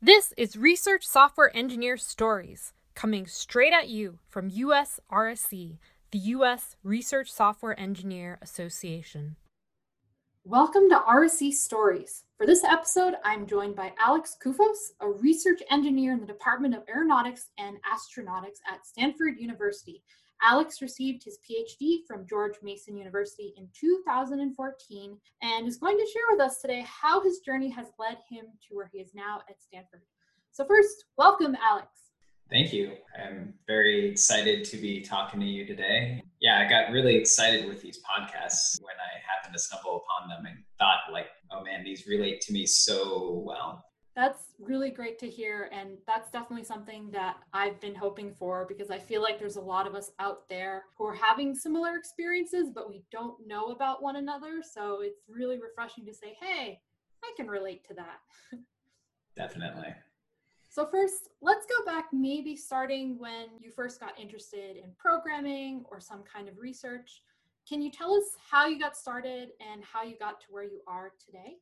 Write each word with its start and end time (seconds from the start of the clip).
This 0.00 0.32
is 0.38 0.56
Research 0.56 1.06
Software 1.06 1.54
Engineer 1.54 1.98
Stories, 1.98 2.72
coming 2.94 3.26
straight 3.26 3.74
at 3.74 3.90
you 3.90 4.20
from 4.26 4.50
USRSE, 4.50 5.76
the 6.10 6.18
U.S. 6.18 6.76
Research 6.82 7.30
Software 7.30 7.78
Engineer 7.78 8.38
Association. 8.40 9.36
Welcome 10.46 10.88
to 10.88 11.02
RSE 11.06 11.52
Stories. 11.52 12.24
For 12.38 12.46
this 12.46 12.64
episode, 12.64 13.16
I'm 13.22 13.46
joined 13.46 13.76
by 13.76 13.92
Alex 13.98 14.34
Koufos, 14.42 14.92
a 15.02 15.10
research 15.10 15.60
engineer 15.70 16.14
in 16.14 16.20
the 16.20 16.26
Department 16.26 16.74
of 16.74 16.84
Aeronautics 16.88 17.50
and 17.58 17.76
Astronautics 17.82 18.60
at 18.66 18.86
Stanford 18.86 19.34
University. 19.38 20.02
Alex 20.42 20.80
received 20.80 21.22
his 21.24 21.38
PhD 21.38 22.06
from 22.06 22.26
George 22.26 22.54
Mason 22.62 22.96
University 22.96 23.52
in 23.56 23.68
2014 23.78 25.16
and 25.42 25.68
is 25.68 25.76
going 25.76 25.98
to 25.98 26.06
share 26.06 26.22
with 26.30 26.40
us 26.40 26.60
today 26.60 26.84
how 26.86 27.22
his 27.22 27.40
journey 27.40 27.68
has 27.68 27.88
led 27.98 28.16
him 28.28 28.46
to 28.68 28.74
where 28.74 28.90
he 28.92 28.98
is 28.98 29.14
now 29.14 29.40
at 29.48 29.60
Stanford. 29.60 30.00
So, 30.52 30.64
first, 30.64 31.04
welcome, 31.16 31.56
Alex. 31.62 31.88
Thank 32.50 32.72
you. 32.72 32.94
I'm 33.22 33.54
very 33.68 34.10
excited 34.10 34.64
to 34.64 34.76
be 34.76 35.02
talking 35.02 35.38
to 35.38 35.46
you 35.46 35.64
today. 35.64 36.22
Yeah, 36.40 36.58
I 36.58 36.68
got 36.68 36.90
really 36.90 37.14
excited 37.14 37.68
with 37.68 37.80
these 37.80 37.98
podcasts 37.98 38.80
when 38.82 38.94
I 38.96 39.20
happened 39.24 39.54
to 39.54 39.60
stumble 39.60 40.02
upon 40.02 40.28
them 40.28 40.46
and 40.46 40.64
thought, 40.78 41.12
like, 41.12 41.26
oh 41.52 41.62
man, 41.62 41.84
these 41.84 42.06
relate 42.08 42.40
to 42.42 42.52
me 42.52 42.66
so 42.66 43.44
well. 43.46 43.84
That's 44.16 44.54
really 44.58 44.90
great 44.90 45.18
to 45.20 45.30
hear. 45.30 45.70
And 45.72 45.96
that's 46.06 46.30
definitely 46.30 46.64
something 46.64 47.10
that 47.12 47.36
I've 47.52 47.80
been 47.80 47.94
hoping 47.94 48.34
for 48.34 48.66
because 48.66 48.90
I 48.90 48.98
feel 48.98 49.22
like 49.22 49.38
there's 49.38 49.56
a 49.56 49.60
lot 49.60 49.86
of 49.86 49.94
us 49.94 50.10
out 50.18 50.48
there 50.48 50.84
who 50.98 51.06
are 51.06 51.14
having 51.14 51.54
similar 51.54 51.96
experiences, 51.96 52.70
but 52.74 52.88
we 52.88 53.02
don't 53.12 53.46
know 53.46 53.66
about 53.66 54.02
one 54.02 54.16
another. 54.16 54.62
So 54.68 55.00
it's 55.02 55.22
really 55.28 55.58
refreshing 55.60 56.04
to 56.06 56.14
say, 56.14 56.36
hey, 56.40 56.80
I 57.22 57.32
can 57.36 57.48
relate 57.48 57.86
to 57.88 57.94
that. 57.94 58.20
Definitely. 59.36 59.94
So, 60.68 60.86
first, 60.86 61.30
let's 61.40 61.66
go 61.66 61.84
back, 61.84 62.06
maybe 62.12 62.54
starting 62.54 63.18
when 63.18 63.46
you 63.58 63.72
first 63.72 63.98
got 63.98 64.18
interested 64.18 64.76
in 64.76 64.92
programming 64.98 65.84
or 65.90 65.98
some 65.98 66.22
kind 66.22 66.48
of 66.48 66.58
research. 66.58 67.22
Can 67.68 67.82
you 67.82 67.90
tell 67.90 68.14
us 68.14 68.36
how 68.50 68.66
you 68.68 68.78
got 68.78 68.96
started 68.96 69.48
and 69.60 69.82
how 69.82 70.04
you 70.04 70.16
got 70.16 70.40
to 70.42 70.46
where 70.48 70.62
you 70.62 70.80
are 70.86 71.12
today? 71.24 71.56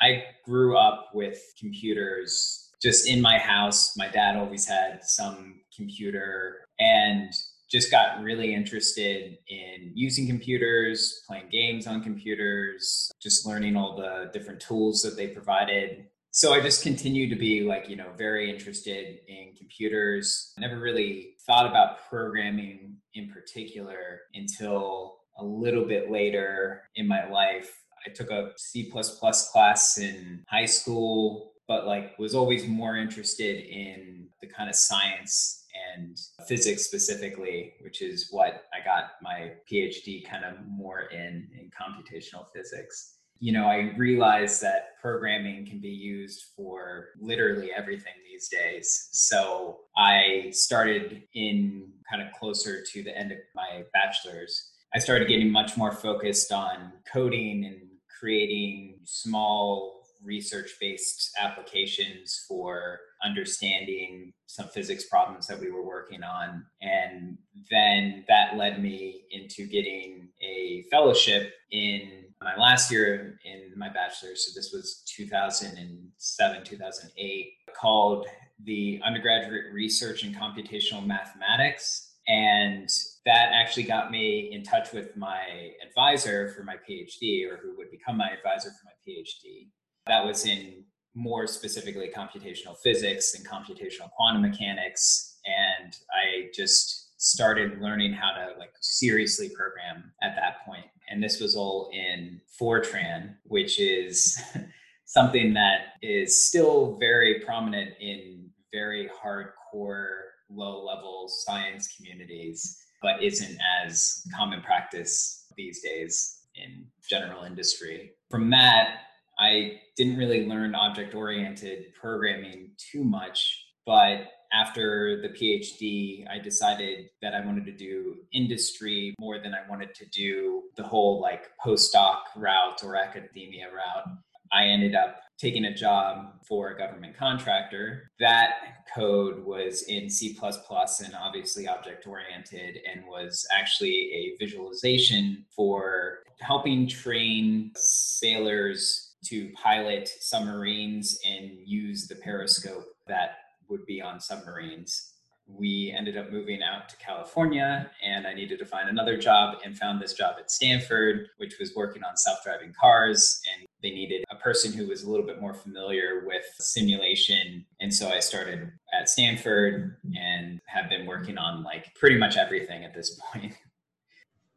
I 0.00 0.24
grew 0.44 0.76
up 0.76 1.10
with 1.14 1.40
computers 1.58 2.70
just 2.82 3.08
in 3.08 3.20
my 3.20 3.38
house. 3.38 3.96
My 3.96 4.08
dad 4.08 4.36
always 4.36 4.66
had 4.66 5.04
some 5.04 5.60
computer 5.76 6.66
and 6.78 7.32
just 7.70 7.90
got 7.90 8.22
really 8.22 8.54
interested 8.54 9.38
in 9.48 9.92
using 9.94 10.26
computers, 10.26 11.22
playing 11.26 11.48
games 11.50 11.86
on 11.86 12.02
computers, 12.02 13.10
just 13.22 13.46
learning 13.46 13.76
all 13.76 13.96
the 13.96 14.30
different 14.32 14.60
tools 14.60 15.00
that 15.02 15.16
they 15.16 15.28
provided. 15.28 16.06
So 16.32 16.52
I 16.52 16.60
just 16.60 16.82
continued 16.82 17.30
to 17.30 17.36
be 17.36 17.62
like, 17.62 17.88
you 17.88 17.96
know, 17.96 18.10
very 18.16 18.50
interested 18.50 19.18
in 19.26 19.54
computers. 19.56 20.52
Never 20.58 20.78
really 20.78 21.34
thought 21.46 21.66
about 21.66 22.08
programming 22.10 22.96
in 23.14 23.30
particular 23.30 24.20
until 24.34 25.18
a 25.38 25.44
little 25.44 25.86
bit 25.86 26.10
later 26.10 26.82
in 26.94 27.08
my 27.08 27.28
life 27.30 27.81
I 28.06 28.10
took 28.10 28.30
a 28.30 28.52
C 28.56 28.90
class 28.90 29.98
in 29.98 30.44
high 30.48 30.66
school, 30.66 31.52
but 31.68 31.86
like 31.86 32.18
was 32.18 32.34
always 32.34 32.66
more 32.66 32.96
interested 32.96 33.64
in 33.64 34.28
the 34.40 34.46
kind 34.48 34.68
of 34.68 34.76
science 34.76 35.64
and 35.96 36.18
physics 36.46 36.84
specifically, 36.84 37.74
which 37.80 38.02
is 38.02 38.28
what 38.30 38.64
I 38.74 38.84
got 38.84 39.12
my 39.22 39.52
PhD 39.70 40.28
kind 40.28 40.44
of 40.44 40.56
more 40.66 41.02
in 41.12 41.48
in 41.58 41.70
computational 41.70 42.46
physics. 42.54 43.18
You 43.38 43.52
know, 43.52 43.66
I 43.66 43.92
realized 43.96 44.62
that 44.62 45.00
programming 45.00 45.66
can 45.66 45.80
be 45.80 45.88
used 45.88 46.44
for 46.56 47.08
literally 47.20 47.72
everything 47.76 48.12
these 48.24 48.48
days. 48.48 49.08
So 49.12 49.78
I 49.96 50.50
started 50.52 51.24
in 51.34 51.90
kind 52.08 52.22
of 52.22 52.32
closer 52.38 52.84
to 52.92 53.02
the 53.02 53.16
end 53.16 53.32
of 53.32 53.38
my 53.54 53.82
bachelor's. 53.92 54.70
I 54.94 54.98
started 54.98 55.26
getting 55.26 55.50
much 55.50 55.76
more 55.76 55.90
focused 55.92 56.52
on 56.52 56.92
coding 57.10 57.64
and 57.64 57.88
creating 58.22 59.00
small 59.02 60.04
research 60.22 60.76
based 60.80 61.32
applications 61.40 62.44
for 62.46 63.00
understanding 63.24 64.32
some 64.46 64.68
physics 64.68 65.06
problems 65.06 65.48
that 65.48 65.58
we 65.58 65.72
were 65.72 65.84
working 65.84 66.22
on. 66.22 66.64
And 66.80 67.36
then 67.68 68.24
that 68.28 68.56
led 68.56 68.80
me 68.80 69.22
into 69.32 69.66
getting 69.66 70.28
a 70.40 70.84
fellowship 70.88 71.52
in 71.72 72.26
my 72.40 72.54
last 72.56 72.92
year 72.92 73.40
in 73.44 73.72
my 73.76 73.88
bachelor's. 73.88 74.46
So 74.46 74.52
this 74.54 74.72
was 74.72 75.02
2007, 75.16 76.64
2008, 76.64 77.52
called 77.74 78.26
the 78.62 79.00
Undergraduate 79.04 79.72
Research 79.72 80.22
in 80.22 80.32
Computational 80.32 81.04
Mathematics 81.04 82.11
and 82.28 82.88
that 83.26 83.50
actually 83.52 83.84
got 83.84 84.10
me 84.10 84.50
in 84.52 84.62
touch 84.62 84.92
with 84.92 85.16
my 85.16 85.70
advisor 85.86 86.52
for 86.56 86.62
my 86.62 86.76
PhD, 86.76 87.50
or 87.50 87.56
who 87.56 87.76
would 87.76 87.90
become 87.90 88.16
my 88.16 88.30
advisor 88.30 88.70
for 88.70 88.84
my 88.84 88.92
PhD. 89.06 89.68
That 90.06 90.24
was 90.24 90.46
in 90.46 90.84
more 91.14 91.46
specifically 91.46 92.10
computational 92.14 92.76
physics 92.82 93.34
and 93.34 93.46
computational 93.46 94.10
quantum 94.16 94.42
mechanics. 94.42 95.38
And 95.44 95.94
I 96.10 96.48
just 96.54 97.20
started 97.20 97.80
learning 97.80 98.12
how 98.12 98.30
to 98.32 98.58
like 98.58 98.72
seriously 98.80 99.50
program 99.50 100.12
at 100.22 100.34
that 100.36 100.64
point. 100.64 100.86
And 101.08 101.22
this 101.22 101.40
was 101.40 101.54
all 101.54 101.90
in 101.92 102.40
Fortran, 102.60 103.34
which 103.44 103.78
is 103.78 104.40
something 105.04 105.54
that 105.54 105.94
is 106.00 106.44
still 106.46 106.96
very 106.98 107.40
prominent 107.40 107.90
in 108.00 108.50
very 108.72 109.08
hardcore 109.22 110.31
low 110.54 110.84
level 110.84 111.28
science 111.28 111.94
communities, 111.96 112.78
but 113.00 113.22
isn't 113.22 113.58
as 113.84 114.22
common 114.36 114.60
practice 114.62 115.46
these 115.56 115.82
days 115.82 116.40
in 116.54 116.86
general 117.08 117.44
industry. 117.44 118.12
From 118.30 118.50
that, 118.50 118.98
I 119.38 119.80
didn't 119.96 120.16
really 120.16 120.46
learn 120.46 120.74
object 120.74 121.14
oriented 121.14 121.94
programming 121.94 122.72
too 122.78 123.04
much, 123.04 123.66
but 123.86 124.28
after 124.52 125.22
the 125.22 125.28
PhD, 125.30 126.26
I 126.30 126.38
decided 126.38 127.08
that 127.22 127.34
I 127.34 127.44
wanted 127.44 127.64
to 127.66 127.72
do 127.72 128.16
industry 128.32 129.14
more 129.18 129.38
than 129.38 129.54
I 129.54 129.68
wanted 129.68 129.94
to 129.94 130.06
do 130.06 130.64
the 130.76 130.82
whole 130.82 131.20
like 131.20 131.46
postdoc 131.64 132.18
route 132.36 132.84
or 132.84 132.96
academia 132.96 133.68
route. 133.68 134.08
I 134.52 134.64
ended 134.64 134.94
up 134.94 135.20
taking 135.38 135.64
a 135.64 135.74
job 135.74 136.34
for 136.46 136.68
a 136.68 136.78
government 136.78 137.16
contractor. 137.16 138.10
That 138.20 138.50
code 138.94 139.44
was 139.44 139.82
in 139.82 140.08
C 140.08 140.38
and 140.40 141.14
obviously 141.14 141.66
object 141.66 142.06
oriented 142.06 142.78
and 142.88 143.04
was 143.06 143.46
actually 143.52 144.12
a 144.12 144.36
visualization 144.38 145.44
for 145.54 146.18
helping 146.40 146.86
train 146.86 147.72
sailors 147.76 149.14
to 149.24 149.50
pilot 149.52 150.08
submarines 150.20 151.18
and 151.24 151.50
use 151.64 152.06
the 152.06 152.16
periscope 152.16 152.84
that 153.06 153.38
would 153.68 153.86
be 153.86 154.02
on 154.02 154.20
submarines 154.20 155.12
we 155.46 155.94
ended 155.96 156.16
up 156.16 156.30
moving 156.30 156.60
out 156.62 156.88
to 156.88 156.96
California 156.96 157.90
and 158.02 158.26
I 158.26 158.34
needed 158.34 158.58
to 158.60 158.66
find 158.66 158.88
another 158.88 159.16
job 159.16 159.58
and 159.64 159.76
found 159.76 160.00
this 160.00 160.14
job 160.14 160.36
at 160.38 160.50
Stanford, 160.50 161.28
which 161.38 161.58
was 161.58 161.74
working 161.74 162.02
on 162.04 162.16
self 162.16 162.42
driving 162.44 162.72
cars. 162.80 163.40
And 163.52 163.66
they 163.82 163.90
needed 163.90 164.24
a 164.30 164.36
person 164.36 164.72
who 164.72 164.86
was 164.88 165.02
a 165.02 165.10
little 165.10 165.26
bit 165.26 165.40
more 165.40 165.54
familiar 165.54 166.24
with 166.26 166.44
simulation. 166.58 167.64
And 167.80 167.92
so 167.92 168.08
I 168.08 168.20
started 168.20 168.70
at 168.98 169.08
Stanford 169.08 169.96
and 170.16 170.60
have 170.66 170.88
been 170.88 171.06
working 171.06 171.36
on 171.36 171.62
like 171.64 171.94
pretty 171.94 172.16
much 172.16 172.36
everything 172.36 172.84
at 172.84 172.94
this 172.94 173.20
point. 173.32 173.54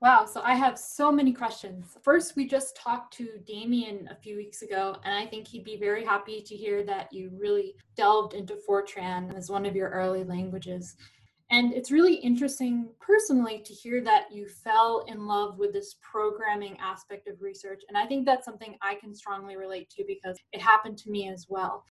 Wow, 0.02 0.25
so 0.25 0.41
I 0.44 0.53
have 0.53 0.78
so 0.78 1.12
many 1.12 1.34
questions. 1.34 1.97
First, 2.03 2.36
we 2.36 2.46
just 2.46 2.75
talked 2.75 3.13
to 3.13 3.40
Damien 3.47 4.08
a 4.12 4.16
few 4.16 4.36
weeks 4.36 4.62
ago, 4.62 4.97
and 5.03 5.16
I 5.16 5.25
think 5.25 5.47
he'd 5.47 5.63
be 5.63 5.78
very 5.78 6.06
happy 6.06 6.42
to 6.42 6.56
hear 6.56 6.83
that 6.83 7.12
you 7.12 7.31
really 7.36 7.74
delved 7.95 8.33
into 8.33 8.60
Fortran 8.69 9.36
as 9.36 9.50
one 9.50 9.66
of 9.66 9.75
your 9.75 9.89
early 9.89 10.24
languages. 10.24 10.95
And 11.51 11.74
it's 11.74 11.92
really 11.92 12.15
interesting 12.15 12.89
personally 13.00 13.62
to 13.65 13.74
hear 13.74 14.01
that 14.03 14.31
you 14.31 14.47
fell 14.47 15.06
in 15.07 15.27
love 15.27 15.59
with 15.59 15.74
this 15.74 15.95
programming 16.01 16.75
aspect 16.80 17.27
of 17.27 17.42
research. 17.42 17.83
And 17.88 17.97
I 17.97 18.07
think 18.07 18.25
that's 18.25 18.45
something 18.45 18.75
I 18.81 18.95
can 18.95 19.13
strongly 19.13 19.56
relate 19.56 19.89
to 19.92 20.03
because 20.07 20.39
it 20.53 20.62
happened 20.62 20.97
to 21.00 21.12
me 21.12 21.30
as 21.30 21.45
well. 21.47 21.83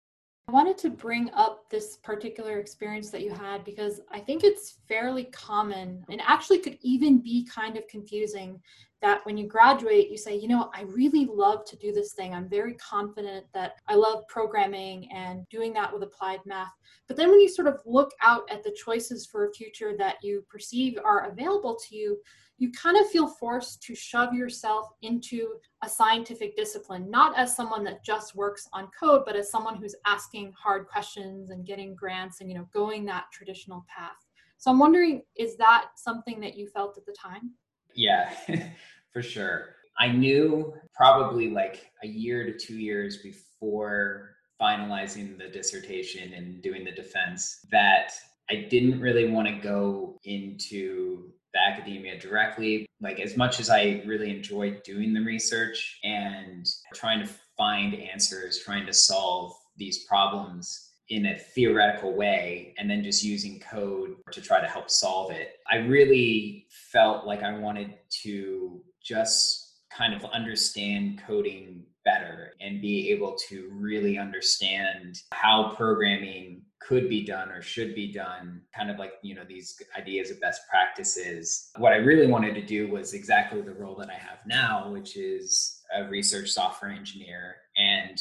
I 0.47 0.51
wanted 0.51 0.77
to 0.79 0.91
bring 0.91 1.31
up 1.33 1.67
this 1.71 1.97
particular 1.97 2.59
experience 2.59 3.09
that 3.09 3.21
you 3.21 3.33
had 3.33 3.63
because 3.63 4.01
I 4.11 4.19
think 4.19 4.43
it's 4.43 4.77
fairly 4.87 5.23
common 5.25 6.05
and 6.07 6.21
actually 6.21 6.59
could 6.59 6.77
even 6.83 7.17
be 7.17 7.49
kind 7.51 7.77
of 7.77 7.87
confusing 7.87 8.61
that 9.01 9.25
when 9.25 9.37
you 9.37 9.47
graduate, 9.47 10.11
you 10.11 10.17
say, 10.17 10.35
you 10.35 10.47
know, 10.47 10.69
I 10.73 10.83
really 10.83 11.25
love 11.25 11.65
to 11.65 11.75
do 11.77 11.91
this 11.91 12.13
thing. 12.13 12.33
I'm 12.33 12.47
very 12.47 12.75
confident 12.75 13.47
that 13.55 13.77
I 13.87 13.95
love 13.95 14.27
programming 14.27 15.11
and 15.11 15.47
doing 15.49 15.73
that 15.73 15.91
with 15.91 16.03
applied 16.03 16.41
math. 16.45 16.71
But 17.07 17.17
then 17.17 17.31
when 17.31 17.41
you 17.41 17.49
sort 17.49 17.67
of 17.67 17.81
look 17.83 18.11
out 18.21 18.43
at 18.51 18.63
the 18.63 18.71
choices 18.71 19.25
for 19.25 19.47
a 19.47 19.53
future 19.53 19.97
that 19.97 20.17
you 20.21 20.45
perceive 20.47 20.99
are 21.03 21.27
available 21.27 21.75
to 21.87 21.95
you, 21.95 22.19
you 22.57 22.71
kind 22.71 22.97
of 22.97 23.09
feel 23.09 23.27
forced 23.27 23.81
to 23.83 23.95
shove 23.95 24.33
yourself 24.33 24.87
into 25.01 25.55
a 25.83 25.89
scientific 25.89 26.55
discipline, 26.55 27.09
not 27.09 27.37
as 27.37 27.55
someone 27.55 27.83
that 27.83 28.03
just 28.03 28.35
works 28.35 28.67
on 28.71 28.89
code, 28.97 29.23
but 29.25 29.35
as 29.35 29.51
someone 29.51 29.75
who's 29.75 29.95
asking 30.05 30.53
hard 30.57 30.87
questions 30.87 31.49
and 31.49 31.65
getting 31.65 31.95
grants 31.95 32.39
and 32.41 32.49
you 32.49 32.57
know 32.57 32.67
going 32.73 33.05
that 33.05 33.25
traditional 33.33 33.85
path. 33.93 34.15
So 34.57 34.71
I'm 34.71 34.79
wondering, 34.79 35.21
is 35.35 35.57
that 35.57 35.89
something 35.95 36.39
that 36.39 36.55
you 36.55 36.67
felt 36.67 36.97
at 36.97 37.05
the 37.05 37.13
time? 37.13 37.51
Yeah, 37.93 38.33
for 39.13 39.21
sure. 39.21 39.75
I 39.99 40.11
knew 40.11 40.73
probably 40.93 41.49
like 41.49 41.91
a 42.03 42.07
year 42.07 42.45
to 42.45 42.57
two 42.57 42.75
years 42.75 43.17
before 43.17 44.35
finalizing 44.61 45.37
the 45.37 45.49
dissertation 45.49 46.33
and 46.33 46.61
doing 46.61 46.83
the 46.83 46.91
defense 46.91 47.65
that 47.71 48.13
I 48.49 48.67
didn't 48.69 48.99
really 48.99 49.29
want 49.29 49.47
to 49.47 49.55
go 49.55 50.19
into 50.23 51.31
the 51.55 51.61
academia 51.61 52.19
directly. 52.19 52.85
Like, 53.01 53.19
as 53.19 53.35
much 53.35 53.59
as 53.59 53.69
I 53.69 54.03
really 54.05 54.29
enjoyed 54.29 54.83
doing 54.83 55.13
the 55.13 55.21
research 55.21 55.99
and 56.03 56.67
trying 56.93 57.25
to 57.25 57.31
find 57.57 57.95
answers, 57.95 58.59
trying 58.59 58.85
to 58.85 58.93
solve 58.93 59.53
these 59.77 60.05
problems 60.05 60.91
in 61.09 61.27
a 61.27 61.37
theoretical 61.37 62.13
way, 62.13 62.73
and 62.77 62.89
then 62.89 63.03
just 63.03 63.23
using 63.23 63.59
code 63.59 64.15
to 64.31 64.41
try 64.41 64.59
to 64.59 64.67
help 64.67 64.89
solve 64.89 65.31
it, 65.31 65.59
I 65.69 65.77
really 65.77 66.67
felt 66.91 67.25
like 67.25 67.43
I 67.43 67.57
wanted 67.57 67.93
to 68.23 68.81
just 69.03 69.81
kind 69.95 70.13
of 70.13 70.25
understand 70.25 71.21
coding 71.25 71.83
better 72.03 72.53
and 72.59 72.81
be 72.81 73.11
able 73.11 73.35
to 73.49 73.69
really 73.71 74.17
understand 74.17 75.21
how 75.31 75.73
programming 75.75 76.63
could 76.79 77.09
be 77.09 77.23
done 77.23 77.49
or 77.49 77.61
should 77.61 77.95
be 77.95 78.11
done 78.11 78.61
kind 78.75 78.91
of 78.91 78.99
like 78.99 79.13
you 79.21 79.33
know 79.33 79.43
these 79.47 79.81
ideas 79.97 80.29
of 80.29 80.39
best 80.41 80.61
practices. 80.69 81.69
What 81.77 81.93
i 81.93 81.97
really 81.97 82.27
wanted 82.27 82.53
to 82.55 82.65
do 82.65 82.89
was 82.89 83.13
exactly 83.13 83.61
the 83.61 83.73
role 83.73 83.95
that 83.95 84.09
i 84.09 84.13
have 84.13 84.39
now 84.45 84.91
which 84.91 85.17
is 85.17 85.81
a 85.95 86.03
research 86.05 86.49
software 86.49 86.91
engineer 86.91 87.55
and 87.77 88.19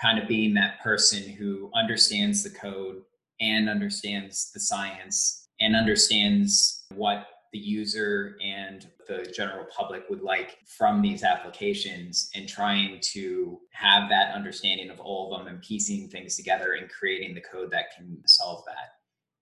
kind 0.00 0.18
of 0.18 0.28
being 0.28 0.54
that 0.54 0.80
person 0.80 1.22
who 1.22 1.70
understands 1.74 2.42
the 2.42 2.50
code 2.50 3.02
and 3.40 3.68
understands 3.68 4.50
the 4.52 4.60
science 4.60 5.48
and 5.60 5.74
understands 5.74 6.84
what 6.94 7.26
the 7.52 7.58
user 7.58 8.36
and 8.44 8.86
the 9.08 9.32
general 9.34 9.66
public 9.76 10.04
would 10.10 10.22
like 10.22 10.58
from 10.66 11.00
these 11.00 11.22
applications 11.22 12.30
and 12.34 12.48
trying 12.48 12.98
to 13.00 13.60
have 13.72 14.08
that 14.08 14.34
understanding 14.34 14.90
of 14.90 15.00
all 15.00 15.32
of 15.32 15.38
them 15.38 15.52
and 15.52 15.62
piecing 15.62 16.08
things 16.08 16.36
together 16.36 16.72
and 16.72 16.90
creating 16.90 17.34
the 17.34 17.40
code 17.40 17.70
that 17.70 17.94
can 17.96 18.20
solve 18.26 18.62
that. 18.66 18.94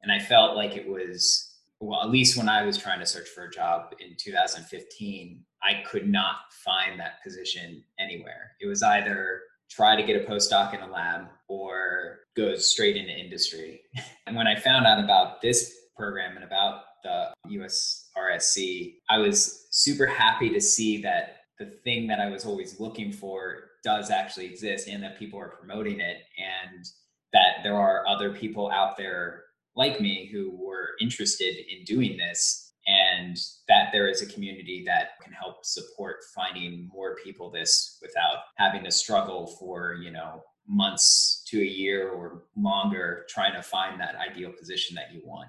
And 0.03 0.13
I 0.13 0.19
felt 0.19 0.57
like 0.57 0.77
it 0.77 0.87
was, 0.87 1.57
well, 1.81 2.03
at 2.03 2.11
least 2.11 2.37
when 2.37 2.49
I 2.49 2.65
was 2.65 2.77
trying 2.77 3.01
to 3.01 3.07
search 3.07 3.29
for 3.29 3.45
a 3.45 3.51
job 3.51 3.95
in 4.01 4.17
2015, 4.19 5.45
I 5.63 5.83
could 5.87 6.09
not 6.09 6.37
find 6.65 7.01
that 7.01 7.23
position 7.23 7.83
anywhere. 7.99 8.53
It 8.61 8.67
was 8.67 8.83
either 8.83 9.41
try 9.71 9.97
to 9.97 10.03
get 10.03 10.23
a 10.23 10.31
postdoc 10.31 10.75
in 10.75 10.81
a 10.81 10.91
lab 10.91 11.27
or 11.49 12.21
go 12.37 12.55
straight 12.57 12.97
into 12.97 13.13
industry. 13.13 13.81
and 14.27 14.37
when 14.37 14.47
I 14.47 14.57
found 14.57 14.87
out 14.87 15.03
about 15.03 15.41
this 15.41 15.75
program 15.97 16.37
and 16.37 16.45
about 16.45 16.83
the 17.05 17.29
USRSE, 17.49 18.95
I 19.09 19.19
was 19.19 19.67
super 19.71 20.07
happy 20.07 20.51
to 20.51 20.61
see 20.61 21.01
that 21.03 21.37
the 21.59 21.67
thing 21.85 22.09
that 22.09 22.19
I 22.19 22.29
was 22.29 22.45
always 22.45 22.81
looking 22.81 23.13
for 23.13 23.71
does 23.85 24.11
actually 24.11 24.47
exist 24.47 24.89
and 24.89 25.03
that 25.05 25.19
people 25.19 25.39
are 25.39 25.51
promoting 25.51 26.01
it 26.01 26.23
and 26.39 26.85
that 27.33 27.63
there 27.63 27.77
are 27.77 28.07
other 28.09 28.33
people 28.33 28.71
out 28.71 28.97
there 28.97 29.45
like 29.77 30.01
me 30.01 30.29
who 30.33 30.57
were 30.57 30.91
interested 31.01 31.55
in 31.71 31.85
doing 31.85 32.17
this 32.17 32.73
and 32.87 33.37
that 33.69 33.91
there 33.93 34.09
is 34.09 34.23
a 34.23 34.27
community 34.27 34.83
that 34.87 35.21
can 35.23 35.33
help 35.33 35.65
support 35.65 36.17
finding 36.35 36.89
more 36.93 37.17
people 37.23 37.51
this 37.51 37.99
without 38.03 38.39
having 38.57 38.85
to 38.85 38.91
struggle 38.91 39.47
for 39.47 39.95
you 39.95 40.11
know 40.11 40.43
months 40.67 41.43
to 41.47 41.61
a 41.61 41.65
year 41.65 42.09
or 42.11 42.45
longer 42.57 43.27
trying 43.29 43.55
to 43.55 43.63
find 43.63 44.01
that 44.01 44.17
ideal 44.17 44.51
position 44.51 44.95
that 44.95 45.13
you 45.13 45.21
want 45.25 45.49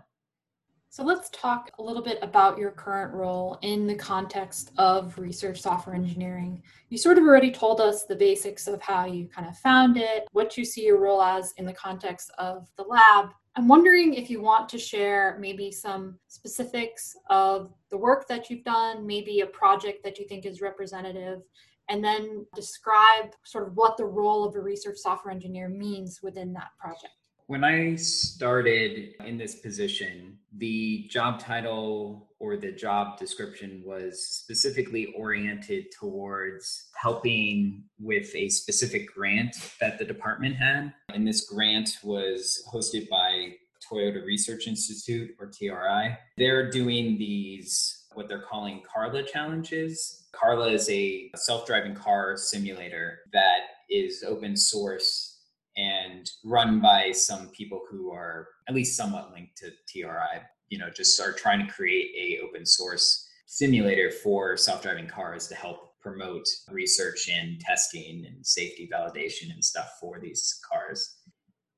so 0.95 1.03
let's 1.03 1.29
talk 1.31 1.71
a 1.77 1.83
little 1.83 2.01
bit 2.01 2.17
about 2.21 2.57
your 2.57 2.71
current 2.71 3.13
role 3.13 3.59
in 3.63 3.85
the 3.85 3.95
context 3.95 4.71
of 4.77 5.19
research 5.19 5.61
software 5.61 5.93
engineering. 5.93 6.63
You 6.87 6.97
sort 6.97 7.17
of 7.17 7.25
already 7.25 7.51
told 7.51 7.81
us 7.81 8.05
the 8.05 8.15
basics 8.15 8.65
of 8.65 8.81
how 8.81 9.03
you 9.03 9.27
kind 9.27 9.45
of 9.45 9.57
found 9.57 9.97
it, 9.97 10.25
what 10.31 10.55
you 10.55 10.63
see 10.63 10.85
your 10.85 11.01
role 11.01 11.21
as 11.21 11.53
in 11.57 11.65
the 11.65 11.73
context 11.73 12.31
of 12.37 12.69
the 12.77 12.83
lab. 12.83 13.31
I'm 13.57 13.67
wondering 13.67 14.13
if 14.13 14.29
you 14.29 14.41
want 14.41 14.69
to 14.69 14.77
share 14.77 15.37
maybe 15.37 15.69
some 15.69 16.17
specifics 16.29 17.13
of 17.29 17.73
the 17.91 17.97
work 17.97 18.29
that 18.29 18.49
you've 18.49 18.63
done, 18.63 19.05
maybe 19.05 19.41
a 19.41 19.47
project 19.47 20.01
that 20.05 20.17
you 20.17 20.25
think 20.25 20.45
is 20.45 20.61
representative, 20.61 21.41
and 21.89 22.01
then 22.01 22.45
describe 22.55 23.33
sort 23.43 23.67
of 23.67 23.75
what 23.75 23.97
the 23.97 24.05
role 24.05 24.45
of 24.45 24.55
a 24.55 24.61
research 24.61 24.99
software 24.99 25.33
engineer 25.33 25.67
means 25.67 26.21
within 26.23 26.53
that 26.53 26.69
project. 26.79 27.15
When 27.47 27.63
I 27.63 27.95
started 27.95 29.13
in 29.23 29.37
this 29.37 29.53
position, 29.53 30.39
the 30.57 31.07
job 31.11 31.39
title 31.39 32.31
or 32.39 32.57
the 32.57 32.71
job 32.71 33.19
description 33.19 33.83
was 33.85 34.27
specifically 34.27 35.13
oriented 35.15 35.91
towards 35.91 36.89
helping 36.95 37.83
with 37.99 38.33
a 38.35 38.49
specific 38.49 39.13
grant 39.13 39.55
that 39.79 39.99
the 39.99 40.05
department 40.05 40.55
had. 40.55 40.91
And 41.13 41.27
this 41.27 41.47
grant 41.47 41.99
was 42.03 42.67
hosted 42.73 43.07
by 43.09 43.53
Toyota 43.87 44.25
Research 44.25 44.65
Institute 44.65 45.35
or 45.39 45.51
TRI. 45.51 46.17
They're 46.37 46.71
doing 46.71 47.15
these, 47.19 48.05
what 48.15 48.27
they're 48.27 48.41
calling 48.41 48.81
Carla 48.91 49.21
challenges. 49.21 50.23
Carla 50.31 50.69
is 50.69 50.89
a 50.89 51.29
self 51.35 51.67
driving 51.67 51.93
car 51.93 52.37
simulator 52.37 53.19
that 53.33 53.59
is 53.87 54.23
open 54.27 54.57
source 54.57 55.34
run 56.43 56.79
by 56.79 57.11
some 57.11 57.49
people 57.49 57.81
who 57.89 58.11
are 58.11 58.47
at 58.67 58.75
least 58.75 58.97
somewhat 58.97 59.31
linked 59.33 59.57
to 59.57 59.71
TRI. 59.89 60.41
You 60.69 60.79
know, 60.79 60.89
just 60.89 61.19
are 61.19 61.31
trying 61.31 61.65
to 61.65 61.71
create 61.71 62.11
a 62.17 62.45
open 62.45 62.65
source 62.65 63.27
simulator 63.45 64.11
for 64.11 64.57
self-driving 64.57 65.07
cars 65.07 65.47
to 65.47 65.55
help 65.55 65.99
promote 66.01 66.47
research 66.69 67.29
and 67.29 67.59
testing 67.59 68.25
and 68.27 68.45
safety 68.45 68.87
validation 68.93 69.51
and 69.51 69.63
stuff 69.63 69.97
for 69.99 70.19
these 70.19 70.59
cars. 70.71 71.17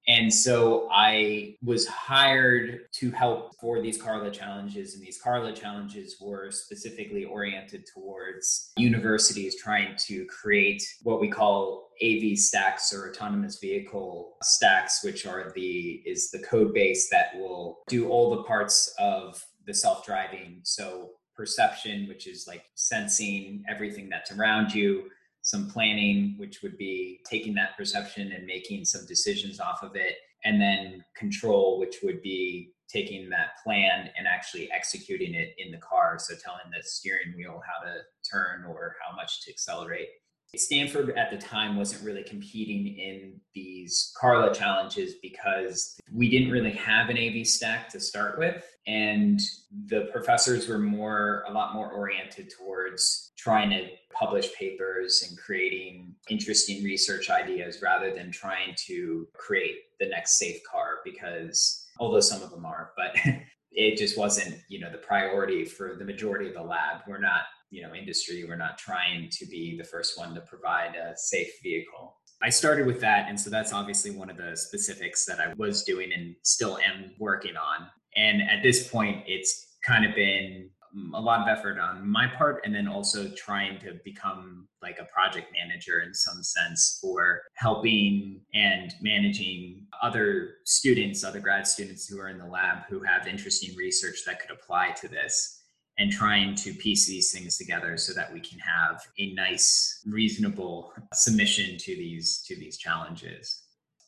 And 0.08 0.34
so 0.34 0.88
I 0.92 1.56
was 1.62 1.86
hired 1.86 2.92
to 2.94 3.12
help 3.12 3.56
for 3.60 3.82
these 3.82 4.02
Carla 4.02 4.32
challenges. 4.32 4.94
And 4.94 5.04
these 5.04 5.20
Carla 5.22 5.52
challenges 5.52 6.16
were 6.22 6.50
specifically 6.50 7.26
oriented 7.26 7.86
towards 7.94 8.72
universities 8.78 9.62
trying 9.62 9.96
to 10.08 10.26
create 10.26 10.82
what 11.04 11.20
we 11.20 11.30
call 11.30 11.90
AV 12.02 12.38
stacks 12.38 12.94
or 12.94 13.10
autonomous 13.10 13.60
vehicle 13.60 14.38
stacks, 14.44 15.04
which 15.04 15.26
are 15.26 15.52
the 15.56 16.02
is 16.06 16.32
the 16.32 16.40
code 16.40 16.74
base 16.74 17.10
that 17.10 17.36
will 17.36 17.80
do 17.90 18.08
all 18.08 18.36
the 18.36 18.44
parts 18.44 18.94
of 19.00 19.44
the 19.66 19.74
self-driving. 19.74 20.62
So 20.64 21.10
perception, 21.36 22.08
which 22.08 22.28
is 22.28 22.46
like 22.48 22.64
sensing 22.76 23.64
everything 23.70 24.10
that's 24.10 24.32
around 24.32 24.74
you, 24.74 25.10
some 25.48 25.70
planning, 25.70 26.36
which 26.36 26.62
would 26.62 26.78
be 26.78 27.22
taking 27.24 27.54
that 27.54 27.78
perception 27.78 28.34
and 28.34 28.46
making 28.46 28.84
some 28.84 29.06
decisions 29.06 29.62
off 29.62 29.82
of 29.82 29.96
it, 29.96 30.16
and 30.44 30.60
then 30.60 31.02
control, 31.16 31.80
which 31.80 32.00
would 32.04 32.22
be 32.22 32.74
taking 32.90 33.30
that 33.30 33.52
plan 33.64 34.10
and 34.18 34.28
actually 34.28 34.70
executing 34.74 35.34
it 35.34 35.56
in 35.58 35.72
the 35.72 35.78
car. 35.78 36.18
So 36.20 36.36
telling 36.36 36.70
the 36.70 36.84
steering 36.84 37.34
wheel 37.38 37.62
how 37.66 37.86
to 37.86 38.00
turn 38.30 38.66
or 38.68 38.96
how 39.02 39.16
much 39.16 39.46
to 39.46 39.52
accelerate. 39.52 40.10
Stanford 40.56 41.18
at 41.18 41.30
the 41.30 41.38
time 41.38 41.76
wasn't 41.76 42.04
really 42.04 42.24
competing 42.24 42.98
in 42.98 43.40
these 43.54 44.14
Carla 44.20 44.54
challenges 44.54 45.16
because 45.22 46.00
we 46.12 46.30
didn't 46.30 46.52
really 46.52 46.72
have 46.72 47.10
an 47.10 47.18
AV 47.18 47.46
stack 47.46 47.90
to 47.90 48.00
start 48.00 48.40
with. 48.40 48.64
And 48.88 49.42
the 49.88 50.08
professors 50.14 50.68
were 50.68 50.80
more, 50.80 51.44
a 51.48 51.52
lot 51.52 51.74
more 51.74 51.92
oriented 51.92 52.52
towards 52.58 53.32
trying 53.38 53.70
to 53.72 53.88
publish 54.14 54.54
papers 54.56 55.26
and 55.28 55.38
creating 55.38 56.16
interesting 56.30 56.84
research 56.84 57.30
ideas 57.30 57.82
rather 57.84 58.14
than 58.14 58.32
trying 58.32 58.74
to 58.88 59.28
create 59.34 59.76
the 60.00 60.08
next 60.08 60.40
safe 60.40 60.62
car 60.70 61.00
because 61.04 61.86
although 62.00 62.22
some 62.22 62.42
of 62.42 62.52
them 62.52 62.66
are, 62.66 62.92
but 62.96 63.16
it 63.72 63.98
just 63.98 64.18
wasn't, 64.18 64.56
you 64.70 64.80
know, 64.80 64.92
the 64.92 64.98
priority 64.98 65.66
for 65.66 65.96
the 65.98 66.06
majority 66.06 66.48
of 66.48 66.54
the 66.54 66.62
lab. 66.62 67.02
We're 67.08 67.20
not 67.20 67.42
you 67.70 67.82
know 67.82 67.94
industry 67.94 68.46
we're 68.48 68.56
not 68.56 68.78
trying 68.78 69.30
to 69.32 69.46
be 69.46 69.78
the 69.78 69.84
first 69.84 70.18
one 70.18 70.34
to 70.36 70.42
provide 70.42 70.96
a 70.96 71.16
safe 71.16 71.52
vehicle. 71.62 72.18
I 72.42 72.50
started 72.50 72.86
with 72.86 73.02
that 73.02 73.30
and 73.30 73.40
so 73.40 73.50
that's 73.50 73.74
obviously 73.74 74.12
one 74.12 74.30
of 74.30 74.38
the 74.38 74.56
specifics 74.56 75.26
that 75.26 75.40
i 75.40 75.54
was 75.58 75.84
doing 75.84 76.12
and 76.14 76.36
still 76.44 76.78
am 76.78 77.12
working 77.20 77.56
on. 77.56 77.88
And 78.16 78.42
at 78.42 78.64
this 78.64 78.88
point 78.88 79.24
it's 79.28 79.78
kind 79.84 80.06
of 80.06 80.16
been 80.16 80.70
a 81.14 81.22
lot 81.22 81.42
of 81.42 81.48
effort 81.48 81.78
on 81.80 82.08
my 82.08 82.28
part 82.28 82.62
and 82.64 82.74
then 82.74 82.88
also 82.88 83.30
trying 83.36 83.80
to 83.80 84.00
become 84.04 84.68
like 84.82 84.98
a 85.00 85.06
project 85.06 85.48
manager 85.54 86.02
in 86.02 86.14
some 86.14 86.42
sense 86.44 86.98
for 87.02 87.42
helping 87.56 88.42
and 88.54 88.94
managing 89.02 89.86
other 90.02 90.56
students 90.66 91.24
other 91.24 91.40
grad 91.40 91.68
students 91.68 92.08
who 92.08 92.20
are 92.20 92.30
in 92.30 92.38
the 92.38 92.46
lab 92.46 92.80
who 92.90 93.02
have 93.02 93.28
interesting 93.28 93.76
research 93.76 94.20
that 94.26 94.40
could 94.40 94.52
apply 94.52 94.92
to 94.92 95.08
this 95.08 95.57
and 96.00 96.12
trying 96.12 96.54
to 96.56 96.74
piece 96.74 97.08
these 97.08 97.32
things 97.32 97.58
together 97.58 97.98
so 97.98 98.14
that 98.14 98.32
we 98.32 98.40
can 98.40 98.60
have 98.60 99.02
a 99.18 99.34
nice 99.34 100.02
reasonable 100.06 100.94
submission 101.14 101.78
to 101.78 101.96
these 101.96 102.44
to 102.48 102.56
these 102.56 102.78
challenges. 102.78 103.64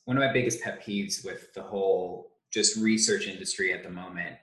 One 0.06 0.18
of 0.18 0.24
my 0.24 0.32
biggest 0.32 0.62
pet 0.62 0.84
peeves 0.86 1.26
with 1.26 1.54
the 1.54 1.62
whole 1.62 2.32
just 2.52 2.78
research 2.78 3.28
industry 3.28 3.74
at 3.74 3.84
the 3.84 3.90
moment 3.90 4.36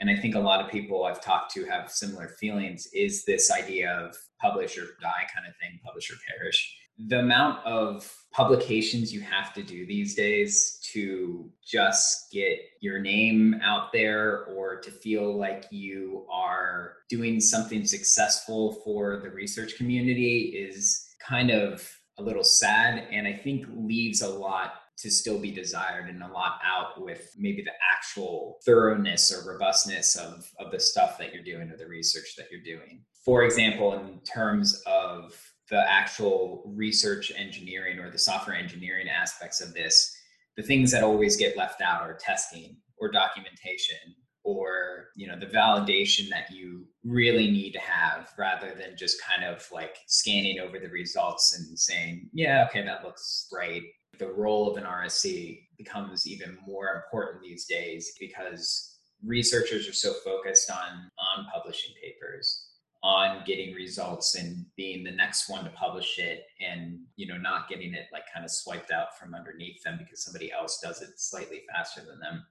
and 0.00 0.10
i 0.10 0.16
think 0.16 0.34
a 0.34 0.40
lot 0.40 0.64
of 0.64 0.70
people 0.70 1.04
i've 1.04 1.22
talked 1.22 1.52
to 1.52 1.64
have 1.64 1.90
similar 1.90 2.28
feelings 2.28 2.88
is 2.92 3.24
this 3.24 3.50
idea 3.50 3.90
of 3.90 4.16
publish 4.40 4.76
or 4.78 4.86
die 5.00 5.26
kind 5.34 5.46
of 5.48 5.54
thing 5.56 5.78
publish 5.84 6.10
or 6.10 6.16
perish 6.28 6.76
the 6.98 7.18
amount 7.18 7.64
of 7.66 8.10
publications 8.32 9.12
you 9.12 9.20
have 9.20 9.52
to 9.54 9.62
do 9.62 9.86
these 9.86 10.14
days 10.14 10.80
to 10.92 11.50
just 11.64 12.30
get 12.32 12.58
your 12.80 12.98
name 13.00 13.60
out 13.62 13.92
there 13.92 14.44
or 14.46 14.80
to 14.80 14.90
feel 14.90 15.36
like 15.36 15.66
you 15.70 16.26
are 16.30 16.96
doing 17.08 17.40
something 17.40 17.84
successful 17.84 18.80
for 18.84 19.20
the 19.22 19.30
research 19.30 19.76
community 19.76 20.54
is 20.56 21.14
kind 21.20 21.50
of 21.50 21.88
a 22.18 22.22
little 22.22 22.44
sad 22.44 23.06
and 23.10 23.26
I 23.26 23.32
think 23.32 23.66
leaves 23.74 24.22
a 24.22 24.28
lot 24.28 24.74
to 24.96 25.10
still 25.10 25.40
be 25.40 25.50
desired 25.50 26.08
and 26.08 26.22
a 26.22 26.28
lot 26.28 26.60
out 26.64 27.02
with 27.02 27.34
maybe 27.36 27.62
the 27.62 27.72
actual 27.92 28.60
thoroughness 28.64 29.32
or 29.32 29.50
robustness 29.50 30.16
of, 30.16 30.48
of 30.60 30.70
the 30.70 30.78
stuff 30.78 31.18
that 31.18 31.34
you're 31.34 31.42
doing 31.42 31.70
or 31.70 31.76
the 31.76 31.86
research 31.86 32.36
that 32.36 32.46
you're 32.50 32.62
doing. 32.62 33.02
For 33.24 33.42
example, 33.42 33.94
in 33.94 34.20
terms 34.20 34.82
of 34.86 35.34
the 35.70 35.90
actual 35.90 36.62
research 36.74 37.32
engineering 37.36 37.98
or 37.98 38.10
the 38.10 38.18
software 38.18 38.56
engineering 38.56 39.08
aspects 39.08 39.60
of 39.60 39.72
this, 39.74 40.14
the 40.56 40.62
things 40.62 40.90
that 40.92 41.02
always 41.02 41.36
get 41.36 41.56
left 41.56 41.80
out 41.80 42.02
are 42.02 42.18
testing 42.20 42.76
or 42.98 43.10
documentation 43.10 44.14
or 44.44 45.08
you 45.16 45.26
know 45.26 45.38
the 45.38 45.46
validation 45.46 46.28
that 46.28 46.50
you 46.50 46.84
really 47.02 47.50
need 47.50 47.72
to 47.72 47.80
have 47.80 48.30
rather 48.38 48.74
than 48.74 48.96
just 48.96 49.20
kind 49.22 49.42
of 49.42 49.66
like 49.72 49.96
scanning 50.06 50.60
over 50.60 50.78
the 50.78 50.88
results 50.88 51.58
and 51.58 51.78
saying 51.78 52.28
yeah 52.32 52.66
okay 52.68 52.84
that 52.84 53.02
looks 53.02 53.48
right. 53.52 53.82
The 54.18 54.30
role 54.30 54.70
of 54.70 54.76
an 54.76 54.84
rse 54.84 55.60
becomes 55.76 56.26
even 56.26 56.56
more 56.66 57.02
important 57.04 57.42
these 57.42 57.64
days 57.64 58.12
because 58.20 58.98
researchers 59.24 59.88
are 59.88 59.94
so 59.94 60.12
focused 60.24 60.70
on 60.70 61.10
on 61.36 61.46
publishing 61.52 61.94
papers 62.02 62.68
on 63.04 63.42
getting 63.44 63.74
results 63.74 64.34
and 64.34 64.64
being 64.76 65.04
the 65.04 65.10
next 65.10 65.50
one 65.50 65.62
to 65.62 65.70
publish 65.70 66.18
it 66.18 66.46
and 66.66 66.98
you 67.16 67.26
know 67.26 67.36
not 67.36 67.68
getting 67.68 67.92
it 67.92 68.06
like 68.14 68.24
kind 68.32 68.46
of 68.46 68.50
swiped 68.50 68.90
out 68.90 69.18
from 69.18 69.34
underneath 69.34 69.82
them 69.82 69.98
because 69.98 70.24
somebody 70.24 70.50
else 70.50 70.80
does 70.82 71.02
it 71.02 71.10
slightly 71.18 71.62
faster 71.70 72.00
than 72.00 72.18
them. 72.18 72.42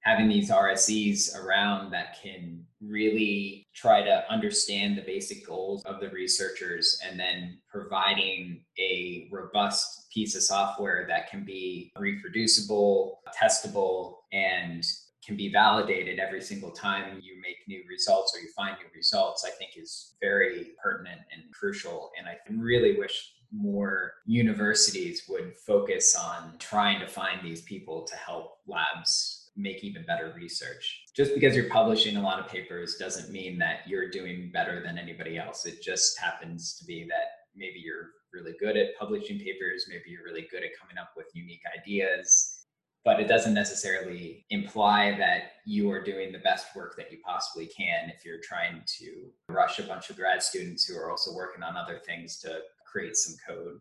Having 0.00 0.28
these 0.28 0.50
RSEs 0.50 1.38
around 1.38 1.92
that 1.92 2.20
can 2.20 2.66
really 2.80 3.68
try 3.72 4.02
to 4.02 4.28
understand 4.28 4.98
the 4.98 5.02
basic 5.02 5.46
goals 5.46 5.84
of 5.84 6.00
the 6.00 6.10
researchers 6.10 6.98
and 7.08 7.20
then 7.20 7.60
providing 7.70 8.64
a 8.80 9.28
robust 9.30 10.10
piece 10.12 10.34
of 10.34 10.42
software 10.42 11.06
that 11.08 11.30
can 11.30 11.44
be 11.44 11.92
reproducible, 11.96 13.20
testable, 13.40 14.16
and 14.32 14.84
can 15.24 15.36
be 15.36 15.50
validated 15.50 16.18
every 16.18 16.40
single 16.40 16.70
time 16.70 17.20
you 17.22 17.40
make 17.40 17.56
new 17.68 17.82
results 17.88 18.36
or 18.36 18.40
you 18.40 18.48
find 18.56 18.76
new 18.78 18.88
results, 18.94 19.44
I 19.46 19.50
think 19.50 19.72
is 19.76 20.14
very 20.20 20.72
pertinent 20.82 21.20
and 21.32 21.42
crucial. 21.52 22.10
And 22.18 22.26
I 22.26 22.36
really 22.50 22.98
wish 22.98 23.34
more 23.52 24.14
universities 24.26 25.24
would 25.28 25.54
focus 25.56 26.16
on 26.16 26.54
trying 26.58 26.98
to 27.00 27.06
find 27.06 27.40
these 27.42 27.62
people 27.62 28.02
to 28.02 28.16
help 28.16 28.58
labs 28.66 29.50
make 29.54 29.84
even 29.84 30.04
better 30.06 30.32
research. 30.34 31.04
Just 31.14 31.34
because 31.34 31.54
you're 31.54 31.68
publishing 31.68 32.16
a 32.16 32.22
lot 32.22 32.40
of 32.40 32.48
papers 32.48 32.96
doesn't 32.96 33.30
mean 33.30 33.58
that 33.58 33.80
you're 33.86 34.10
doing 34.10 34.50
better 34.52 34.82
than 34.82 34.98
anybody 34.98 35.38
else. 35.38 35.66
It 35.66 35.82
just 35.82 36.18
happens 36.18 36.74
to 36.78 36.86
be 36.86 37.04
that 37.04 37.44
maybe 37.54 37.80
you're 37.84 38.08
really 38.32 38.54
good 38.58 38.78
at 38.78 38.96
publishing 38.98 39.38
papers, 39.38 39.84
maybe 39.88 40.04
you're 40.06 40.24
really 40.24 40.48
good 40.50 40.62
at 40.62 40.70
coming 40.80 40.96
up 40.96 41.10
with 41.16 41.26
unique 41.34 41.62
ideas 41.78 42.61
but 43.04 43.18
it 43.20 43.26
doesn't 43.26 43.54
necessarily 43.54 44.44
imply 44.50 45.16
that 45.18 45.52
you 45.64 45.90
are 45.90 46.02
doing 46.02 46.32
the 46.32 46.38
best 46.38 46.66
work 46.76 46.96
that 46.96 47.10
you 47.10 47.18
possibly 47.24 47.66
can 47.66 48.10
if 48.10 48.24
you're 48.24 48.40
trying 48.42 48.82
to 48.86 49.30
rush 49.48 49.78
a 49.78 49.82
bunch 49.82 50.10
of 50.10 50.16
grad 50.16 50.42
students 50.42 50.84
who 50.84 50.96
are 50.96 51.10
also 51.10 51.34
working 51.34 51.62
on 51.62 51.76
other 51.76 52.00
things 52.06 52.38
to 52.38 52.60
create 52.86 53.16
some 53.16 53.36
code. 53.46 53.80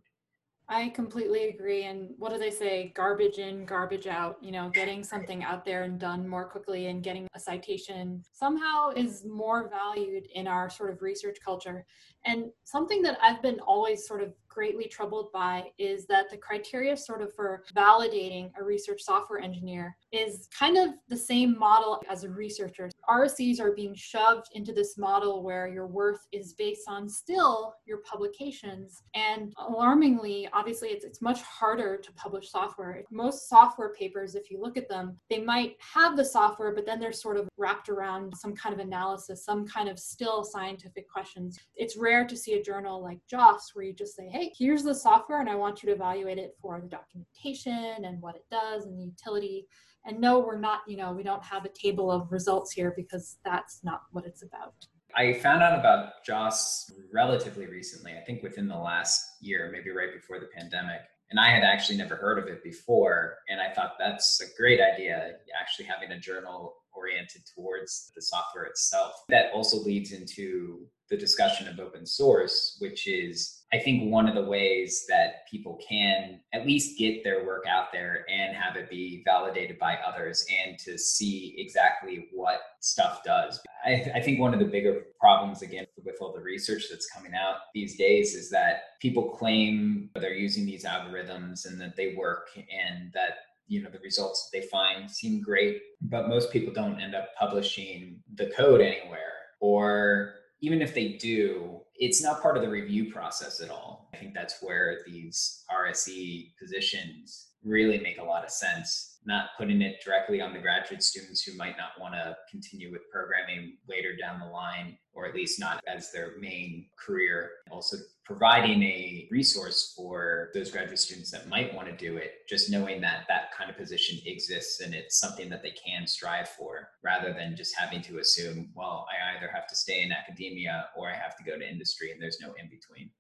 I 0.74 0.88
completely 0.90 1.50
agree. 1.50 1.84
And 1.84 2.12
what 2.18 2.32
do 2.32 2.38
they 2.38 2.50
say? 2.50 2.94
Garbage 2.96 3.40
in, 3.40 3.66
garbage 3.66 4.08
out. 4.08 4.38
You 4.42 4.54
know, 4.54 4.70
getting 4.70 5.04
something 5.04 5.44
out 5.44 5.66
there 5.66 5.84
and 5.84 6.00
done 6.00 6.26
more 6.26 6.48
quickly 6.48 6.88
and 6.88 7.04
getting 7.04 7.28
a 7.36 7.40
citation 7.40 8.24
somehow 8.32 8.92
is 8.96 9.26
more 9.26 9.70
valued 9.70 10.28
in 10.34 10.48
our 10.48 10.70
sort 10.70 10.92
of 10.92 11.02
research 11.02 11.38
culture. 11.44 11.86
And 12.24 12.46
something 12.64 13.02
that 13.02 13.18
I've 13.22 13.42
been 13.42 13.60
always 13.60 14.08
sort 14.08 14.24
of 14.24 14.34
greatly 14.52 14.86
troubled 14.86 15.32
by 15.32 15.72
is 15.78 16.06
that 16.08 16.30
the 16.30 16.38
criteria 16.38 16.96
sort 16.96 17.22
of 17.22 17.34
for 17.34 17.64
validating 17.76 18.52
a 18.60 18.64
research 18.64 19.02
software 19.02 19.40
engineer 19.40 19.96
is 20.12 20.50
kind 20.58 20.78
of 20.78 20.90
the 21.08 21.18
same 21.18 21.58
model 21.58 22.02
as 22.10 22.24
a 22.24 22.30
researcher. 22.30 22.90
RSEs 23.10 23.60
are 23.60 23.72
being 23.72 23.96
shoved 23.96 24.48
into 24.54 24.74
this 24.74 24.98
model 24.98 25.42
where 25.42 25.68
your 25.68 25.88
worth 25.88 26.28
is 26.32 26.54
based 26.54 26.88
on 26.88 27.08
still 27.08 27.74
your 27.86 28.00
publications. 28.00 29.04
And 29.16 29.54
alarmingly, 29.58 30.50
obviously, 30.54 30.90
it's, 30.90 31.06
it's 31.06 31.22
much 31.22 31.42
harder 31.42 31.98
to 31.98 32.12
publish 32.14 32.52
software. 32.52 33.02
Most 33.10 33.48
software 33.48 33.94
papers, 33.94 34.36
if 34.36 34.52
you 34.52 34.62
look 34.62 34.78
at 34.78 34.90
them, 34.90 35.18
they 35.30 35.40
might 35.40 35.76
have 35.80 36.18
the 36.18 36.26
software, 36.26 36.74
but 36.76 36.86
then 36.86 37.00
they're 37.00 37.14
sort 37.14 37.38
of 37.38 37.48
wrapped 37.58 37.90
around 37.90 38.34
some 38.38 38.54
kind 38.54 38.74
of 38.74 38.80
analysis, 38.80 39.46
some 39.46 39.66
kind 39.66 39.88
of 39.88 39.98
still 39.98 40.44
scientific 40.44 41.10
questions. 41.10 41.58
It's 41.76 41.98
rare 41.98 42.28
to 42.28 42.36
see 42.36 42.54
a 42.54 42.64
journal 42.64 43.02
like 43.02 43.20
JOSS 43.30 43.72
where 43.74 43.86
you 43.86 43.94
just 43.94 44.16
say, 44.16 44.28
hey, 44.28 44.41
here's 44.58 44.84
the 44.84 44.96
software 44.96 45.40
and 45.40 45.50
I 45.50 45.56
want 45.56 45.84
you 45.84 45.88
to 45.90 45.96
evaluate 45.96 46.38
it 46.38 46.56
for 46.62 46.80
the 46.82 46.88
documentation 46.88 48.06
and 48.06 48.22
what 48.22 48.36
it 48.36 48.46
does 48.50 48.86
and 48.86 49.00
the 49.00 49.06
utility. 49.06 49.68
And 50.06 50.20
no, 50.20 50.40
we're 50.40 50.60
not, 50.60 50.82
you 50.88 50.98
know, 50.98 51.12
we 51.14 51.24
don't 51.24 51.44
have 51.44 51.66
a 51.66 51.70
table 51.70 52.12
of 52.12 52.32
results 52.32 52.72
here 52.72 52.94
because 52.96 53.38
that's 53.46 53.84
not 53.84 54.02
what 54.12 54.26
it's 54.26 54.44
about. 54.44 54.74
I 55.16 55.34
found 55.34 55.62
out 55.62 55.78
about 55.78 56.24
JOSS 56.26 56.92
relatively 57.14 57.68
recently, 57.68 58.14
I 58.14 58.22
think 58.22 58.42
within 58.42 58.68
the 58.68 58.78
last 58.78 59.22
year, 59.42 59.70
maybe 59.72 59.92
right 59.92 60.14
before 60.14 60.40
the 60.40 60.48
pandemic. 60.56 61.02
And 61.30 61.40
I 61.40 61.50
had 61.50 61.64
actually 61.64 61.98
never 61.98 62.16
heard 62.16 62.40
of 62.40 62.48
it 62.48 62.64
before. 62.64 63.38
And 63.50 63.62
I 63.62 63.74
thought 63.74 63.94
that's 64.00 64.42
a 64.42 64.58
great 64.58 64.80
idea, 64.82 65.34
actually 65.60 65.86
having 65.86 66.12
a 66.12 66.20
journal 66.20 66.76
oriented 66.94 67.44
towards 67.56 68.12
the 68.16 68.22
software 68.22 68.66
itself. 68.66 69.14
That 69.30 69.52
also 69.54 69.78
leads 69.78 70.12
into 70.12 70.88
the 71.10 71.18
discussion 71.18 71.68
of 71.68 71.80
open 71.80 72.06
source, 72.06 72.78
which 72.80 73.08
is 73.08 73.61
I 73.74 73.80
think 73.80 74.12
one 74.12 74.28
of 74.28 74.36
the 74.36 74.44
ways 74.44 75.06
that 75.08 75.48
people 75.50 75.80
can 75.88 76.42
at 76.54 76.66
least 76.66 76.98
get 76.98 77.24
their 77.24 77.46
work 77.46 77.64
out 77.70 77.94
there 77.94 78.26
and 78.30 78.56
have 78.56 78.76
it 78.76 78.90
be 78.90 79.22
validated 79.24 79.80
by 79.80 79.96
others 80.06 80.46
and 80.66 80.78
to 80.80 80.98
see 80.98 81.56
exactly 81.58 82.28
what 82.34 82.60
stuff 82.82 83.24
does. 83.24 83.62
I, 83.86 84.12
I, 84.16 84.22
think 84.22 84.40
one 84.40 84.54
of 84.54 84.60
the 84.60 84.66
bigger 84.66 85.06
problems, 85.20 85.62
again, 85.62 85.86
with 86.04 86.18
all 86.20 86.34
the 86.34 86.42
research 86.42 86.86
that's 86.92 87.10
coming 87.10 87.34
out 87.34 87.56
these 87.74 87.98
days 87.98 88.36
is 88.36 88.50
that 88.50 89.00
people 89.00 89.30
claim 89.30 90.10
they're 90.16 90.34
using 90.34 90.66
these 90.66 90.84
algorithms 90.84 91.66
and 91.66 91.80
that 91.80 91.96
they 91.96 92.14
work 92.16 92.50
and 92.56 93.12
that 93.14 93.38
you 93.68 93.82
know 93.82 93.90
the 93.90 94.00
results 94.00 94.50
that 94.50 94.60
they 94.60 94.68
find 94.68 95.10
seem 95.10 95.42
great 95.42 95.82
but 96.02 96.28
most 96.28 96.52
people 96.52 96.74
don't 96.74 97.00
end 97.00 97.16
up 97.16 97.30
publishing 97.40 98.20
the 98.36 98.48
code 98.48 98.82
anywhere 98.82 99.32
or 99.62 100.34
even 100.62 100.82
if 100.82 100.94
they 100.94 101.14
do 101.14 101.82
it's 102.02 102.24
not 102.24 102.42
part 102.42 102.58
of 102.58 102.64
the 102.64 102.70
review 102.70 103.14
process 103.14 103.62
at 103.62 103.70
all. 103.70 104.10
I 104.12 104.18
think 104.18 104.34
that's 104.34 104.58
where 104.60 105.02
these 105.06 105.64
RSE 105.72 106.52
positions 106.60 107.51
really 107.64 108.00
make 108.00 108.18
a 108.18 108.24
lot 108.24 108.44
of 108.44 108.52
sense. 108.52 109.20
Not 109.24 109.50
putting 109.58 109.82
it 109.84 110.04
directly 110.04 110.42
on 110.42 110.52
the 110.52 110.60
graduate 110.60 111.04
students 111.04 111.44
who 111.44 111.56
might 111.56 111.78
not 111.78 112.00
want 112.00 112.16
to 112.16 112.36
continue 112.50 112.92
with 112.92 113.10
programming 113.12 113.78
later 113.88 114.16
down 114.16 114.40
the 114.40 114.48
line, 114.48 114.98
or 115.14 115.28
at 115.28 115.36
least 115.36 115.60
not 115.60 115.80
as 115.88 116.12
their 116.12 116.40
main 116.40 116.88
career. 116.98 117.52
Also, 117.70 117.98
providing 118.26 118.82
a 118.82 119.28
resource 119.30 119.94
for 119.96 120.50
those 120.56 120.72
graduate 120.72 120.98
students 120.98 121.30
that 121.30 121.50
might 121.50 121.74
want 121.76 121.88
to 121.88 121.96
do 121.96 122.18
it, 122.18 122.32
just 122.50 122.72
knowing 122.72 123.00
that 123.02 123.26
that 123.28 123.56
kind 123.56 123.70
of 123.70 123.78
position 123.78 124.18
exists 124.26 124.80
and 124.80 124.96
it's 124.96 125.20
something 125.20 125.50
that 125.50 125.62
they 125.62 125.74
can 125.86 126.08
strive 126.08 126.50
for, 126.50 126.90
rather 127.04 127.32
than 127.32 127.56
just 127.56 127.78
having 127.78 128.02
to 128.02 128.20
assume, 128.20 128.72
well, 128.74 129.06
I 129.12 129.38
either 129.38 129.52
have 129.54 129.68
to 129.68 129.76
stay 129.76 130.02
in 130.02 130.12
academia 130.12 130.88
or 130.96 131.10
I 131.10 131.16
have 131.16 131.38
to 131.38 131.44
go 131.44 131.60
to 131.60 131.70
industry 131.70 132.12
and 132.12 132.20
there's 132.20 132.40
no 132.42 132.54
in 132.54 132.70
between. 132.70 133.12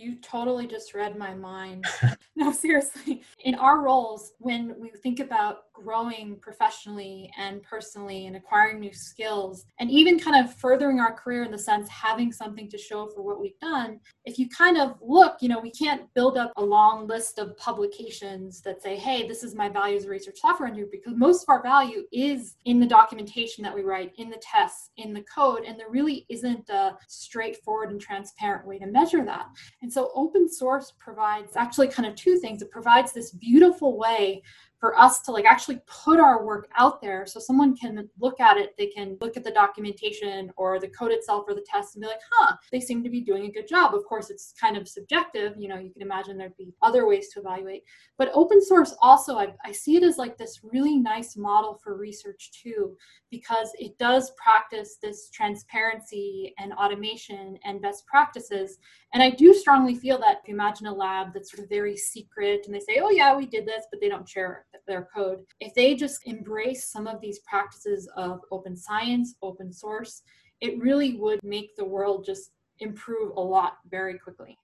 You 0.00 0.16
totally 0.22 0.66
just 0.66 0.94
read 0.94 1.18
my 1.18 1.34
mind. 1.34 1.84
no, 2.34 2.52
seriously. 2.52 3.22
in 3.44 3.54
our 3.56 3.82
roles, 3.82 4.32
when 4.38 4.74
we 4.78 4.88
think 4.88 5.20
about 5.20 5.70
growing 5.74 6.36
professionally 6.40 7.30
and 7.38 7.62
personally 7.62 8.26
and 8.26 8.34
acquiring 8.34 8.80
new 8.80 8.94
skills, 8.94 9.66
and 9.78 9.90
even 9.90 10.18
kind 10.18 10.42
of 10.42 10.54
furthering 10.54 11.00
our 11.00 11.12
career 11.12 11.44
in 11.44 11.50
the 11.50 11.58
sense 11.58 11.86
having 11.90 12.32
something 12.32 12.68
to 12.70 12.78
show 12.78 13.08
for 13.08 13.20
what 13.20 13.40
we've 13.40 13.58
done, 13.60 14.00
if 14.24 14.38
you 14.38 14.48
kind 14.48 14.78
of 14.78 14.94
look, 15.02 15.36
you 15.42 15.50
know, 15.50 15.60
we 15.60 15.70
can't 15.70 16.02
build 16.14 16.38
up 16.38 16.52
a 16.56 16.64
long 16.64 17.06
list 17.06 17.38
of 17.38 17.54
publications 17.58 18.62
that 18.62 18.82
say, 18.82 18.96
hey, 18.96 19.28
this 19.28 19.42
is 19.42 19.54
my 19.54 19.68
value 19.68 19.98
as 19.98 20.06
a 20.06 20.08
research 20.08 20.38
software 20.40 20.68
engineer, 20.68 20.88
because 20.90 21.12
most 21.14 21.42
of 21.42 21.50
our 21.50 21.62
value 21.62 22.04
is 22.10 22.56
in 22.64 22.80
the 22.80 22.86
documentation 22.86 23.62
that 23.64 23.74
we 23.74 23.82
write, 23.82 24.12
in 24.16 24.30
the 24.30 24.40
tests, 24.40 24.92
in 24.96 25.12
the 25.12 25.24
code, 25.34 25.64
and 25.66 25.78
there 25.78 25.90
really 25.90 26.24
isn't 26.30 26.70
a 26.70 26.96
straightforward 27.06 27.90
and 27.90 28.00
transparent 28.00 28.66
way 28.66 28.78
to 28.78 28.86
measure 28.86 29.26
that. 29.26 29.46
And 29.82 29.89
so 29.92 30.10
open 30.14 30.48
source 30.48 30.92
provides 30.98 31.56
actually 31.56 31.88
kind 31.88 32.08
of 32.08 32.14
two 32.14 32.38
things. 32.38 32.62
It 32.62 32.70
provides 32.70 33.12
this 33.12 33.30
beautiful 33.30 33.96
way 33.96 34.42
for 34.80 34.98
us 34.98 35.20
to 35.20 35.30
like 35.30 35.44
actually 35.44 35.78
put 35.86 36.18
our 36.18 36.44
work 36.44 36.68
out 36.76 37.00
there 37.02 37.26
so 37.26 37.38
someone 37.38 37.76
can 37.76 38.08
look 38.18 38.40
at 38.40 38.56
it 38.56 38.74
they 38.78 38.86
can 38.86 39.16
look 39.20 39.36
at 39.36 39.44
the 39.44 39.50
documentation 39.50 40.50
or 40.56 40.80
the 40.80 40.88
code 40.88 41.12
itself 41.12 41.44
or 41.46 41.54
the 41.54 41.64
test 41.70 41.94
and 41.94 42.02
be 42.02 42.08
like 42.08 42.20
huh 42.32 42.56
they 42.72 42.80
seem 42.80 43.04
to 43.04 43.10
be 43.10 43.20
doing 43.20 43.44
a 43.44 43.52
good 43.52 43.68
job. 43.68 43.94
Of 43.94 44.04
course 44.04 44.30
it's 44.30 44.54
kind 44.58 44.76
of 44.76 44.88
subjective 44.88 45.54
you 45.58 45.68
know 45.68 45.78
you 45.78 45.90
can 45.90 46.02
imagine 46.02 46.38
there'd 46.38 46.56
be 46.56 46.74
other 46.82 47.06
ways 47.06 47.28
to 47.34 47.40
evaluate. 47.40 47.84
But 48.18 48.30
open 48.32 48.64
source 48.64 48.94
also 49.00 49.36
I, 49.36 49.54
I 49.64 49.72
see 49.72 49.96
it 49.96 50.02
as 50.02 50.18
like 50.18 50.38
this 50.38 50.60
really 50.64 50.96
nice 50.96 51.36
model 51.36 51.78
for 51.82 51.96
research 51.96 52.50
too 52.52 52.96
because 53.30 53.70
it 53.78 53.96
does 53.98 54.32
practice 54.32 54.96
this 55.00 55.30
transparency 55.30 56.54
and 56.58 56.72
automation 56.72 57.58
and 57.64 57.80
best 57.80 58.06
practices. 58.06 58.78
And 59.14 59.22
I 59.22 59.30
do 59.30 59.54
strongly 59.54 59.94
feel 59.94 60.18
that 60.18 60.40
if 60.42 60.48
you 60.48 60.54
imagine 60.54 60.86
a 60.86 60.94
lab 60.94 61.32
that's 61.32 61.50
sort 61.50 61.62
of 61.62 61.68
very 61.68 61.96
secret 61.96 62.62
and 62.66 62.74
they 62.74 62.80
say, 62.80 63.00
oh, 63.02 63.10
yeah, 63.10 63.36
we 63.36 63.46
did 63.46 63.66
this, 63.66 63.84
but 63.90 64.00
they 64.00 64.08
don't 64.08 64.28
share 64.28 64.66
their 64.86 65.08
code, 65.14 65.44
if 65.60 65.74
they 65.74 65.94
just 65.94 66.26
embrace 66.26 66.90
some 66.90 67.06
of 67.06 67.20
these 67.20 67.40
practices 67.40 68.08
of 68.16 68.40
open 68.50 68.76
science, 68.76 69.34
open 69.42 69.72
source, 69.72 70.22
it 70.60 70.80
really 70.80 71.16
would 71.16 71.40
make 71.42 71.76
the 71.76 71.84
world 71.84 72.24
just 72.24 72.50
improve 72.80 73.36
a 73.36 73.40
lot 73.40 73.78
very 73.90 74.18
quickly. 74.18 74.58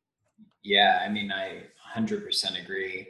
Yeah, 0.63 1.01
I 1.05 1.09
mean, 1.09 1.31
I 1.33 1.63
100% 1.97 2.63
agree. 2.63 3.09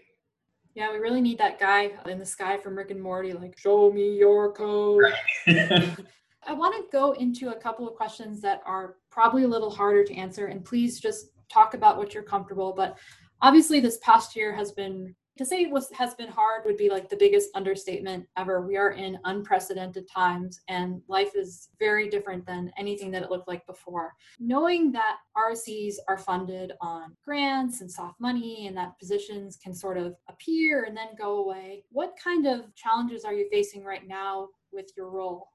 Yeah, 0.74 0.92
we 0.92 0.98
really 0.98 1.22
need 1.22 1.38
that 1.38 1.58
guy 1.58 1.92
in 2.06 2.18
the 2.18 2.26
sky 2.26 2.58
from 2.58 2.76
Rick 2.76 2.90
and 2.90 3.00
Morty, 3.00 3.32
like, 3.32 3.58
show 3.58 3.90
me 3.90 4.16
your 4.16 4.52
code. 4.52 5.02
Right. 5.46 5.96
I 6.46 6.52
want 6.52 6.76
to 6.76 6.84
go 6.92 7.12
into 7.12 7.48
a 7.48 7.54
couple 7.56 7.88
of 7.88 7.96
questions 7.96 8.40
that 8.42 8.60
are 8.66 8.96
probably 9.10 9.44
a 9.44 9.48
little 9.48 9.70
harder 9.70 10.04
to 10.04 10.14
answer, 10.14 10.46
and 10.46 10.64
please 10.64 11.00
just 11.00 11.30
talk 11.48 11.74
about 11.74 11.96
what 11.96 12.14
you're 12.14 12.22
comfortable. 12.22 12.72
But 12.76 12.98
obviously, 13.40 13.80
this 13.80 13.98
past 14.02 14.36
year 14.36 14.54
has 14.54 14.70
been 14.70 15.14
to 15.36 15.44
say 15.44 15.66
was 15.66 15.90
has 15.92 16.14
been 16.14 16.28
hard 16.28 16.64
would 16.64 16.76
be 16.76 16.88
like 16.88 17.08
the 17.08 17.16
biggest 17.16 17.50
understatement 17.54 18.26
ever. 18.36 18.66
We 18.66 18.76
are 18.76 18.92
in 18.92 19.18
unprecedented 19.24 20.08
times, 20.08 20.60
and 20.68 21.02
life 21.08 21.32
is 21.34 21.68
very 21.78 22.08
different 22.08 22.46
than 22.46 22.72
anything 22.78 23.10
that 23.12 23.22
it 23.22 23.30
looked 23.30 23.48
like 23.48 23.66
before. 23.66 24.14
Knowing 24.40 24.92
that 24.92 25.16
RSEs 25.36 25.96
are 26.08 26.18
funded 26.18 26.72
on 26.80 27.14
grants 27.24 27.80
and 27.80 27.90
soft 27.90 28.20
money, 28.20 28.66
and 28.66 28.76
that 28.76 28.98
positions 28.98 29.58
can 29.62 29.74
sort 29.74 29.98
of 29.98 30.14
appear 30.28 30.84
and 30.84 30.96
then 30.96 31.08
go 31.18 31.44
away, 31.44 31.84
what 31.90 32.14
kind 32.22 32.46
of 32.46 32.74
challenges 32.74 33.24
are 33.24 33.34
you 33.34 33.48
facing 33.50 33.84
right 33.84 34.06
now 34.06 34.48
with 34.72 34.90
your 34.96 35.10
role? 35.10 35.48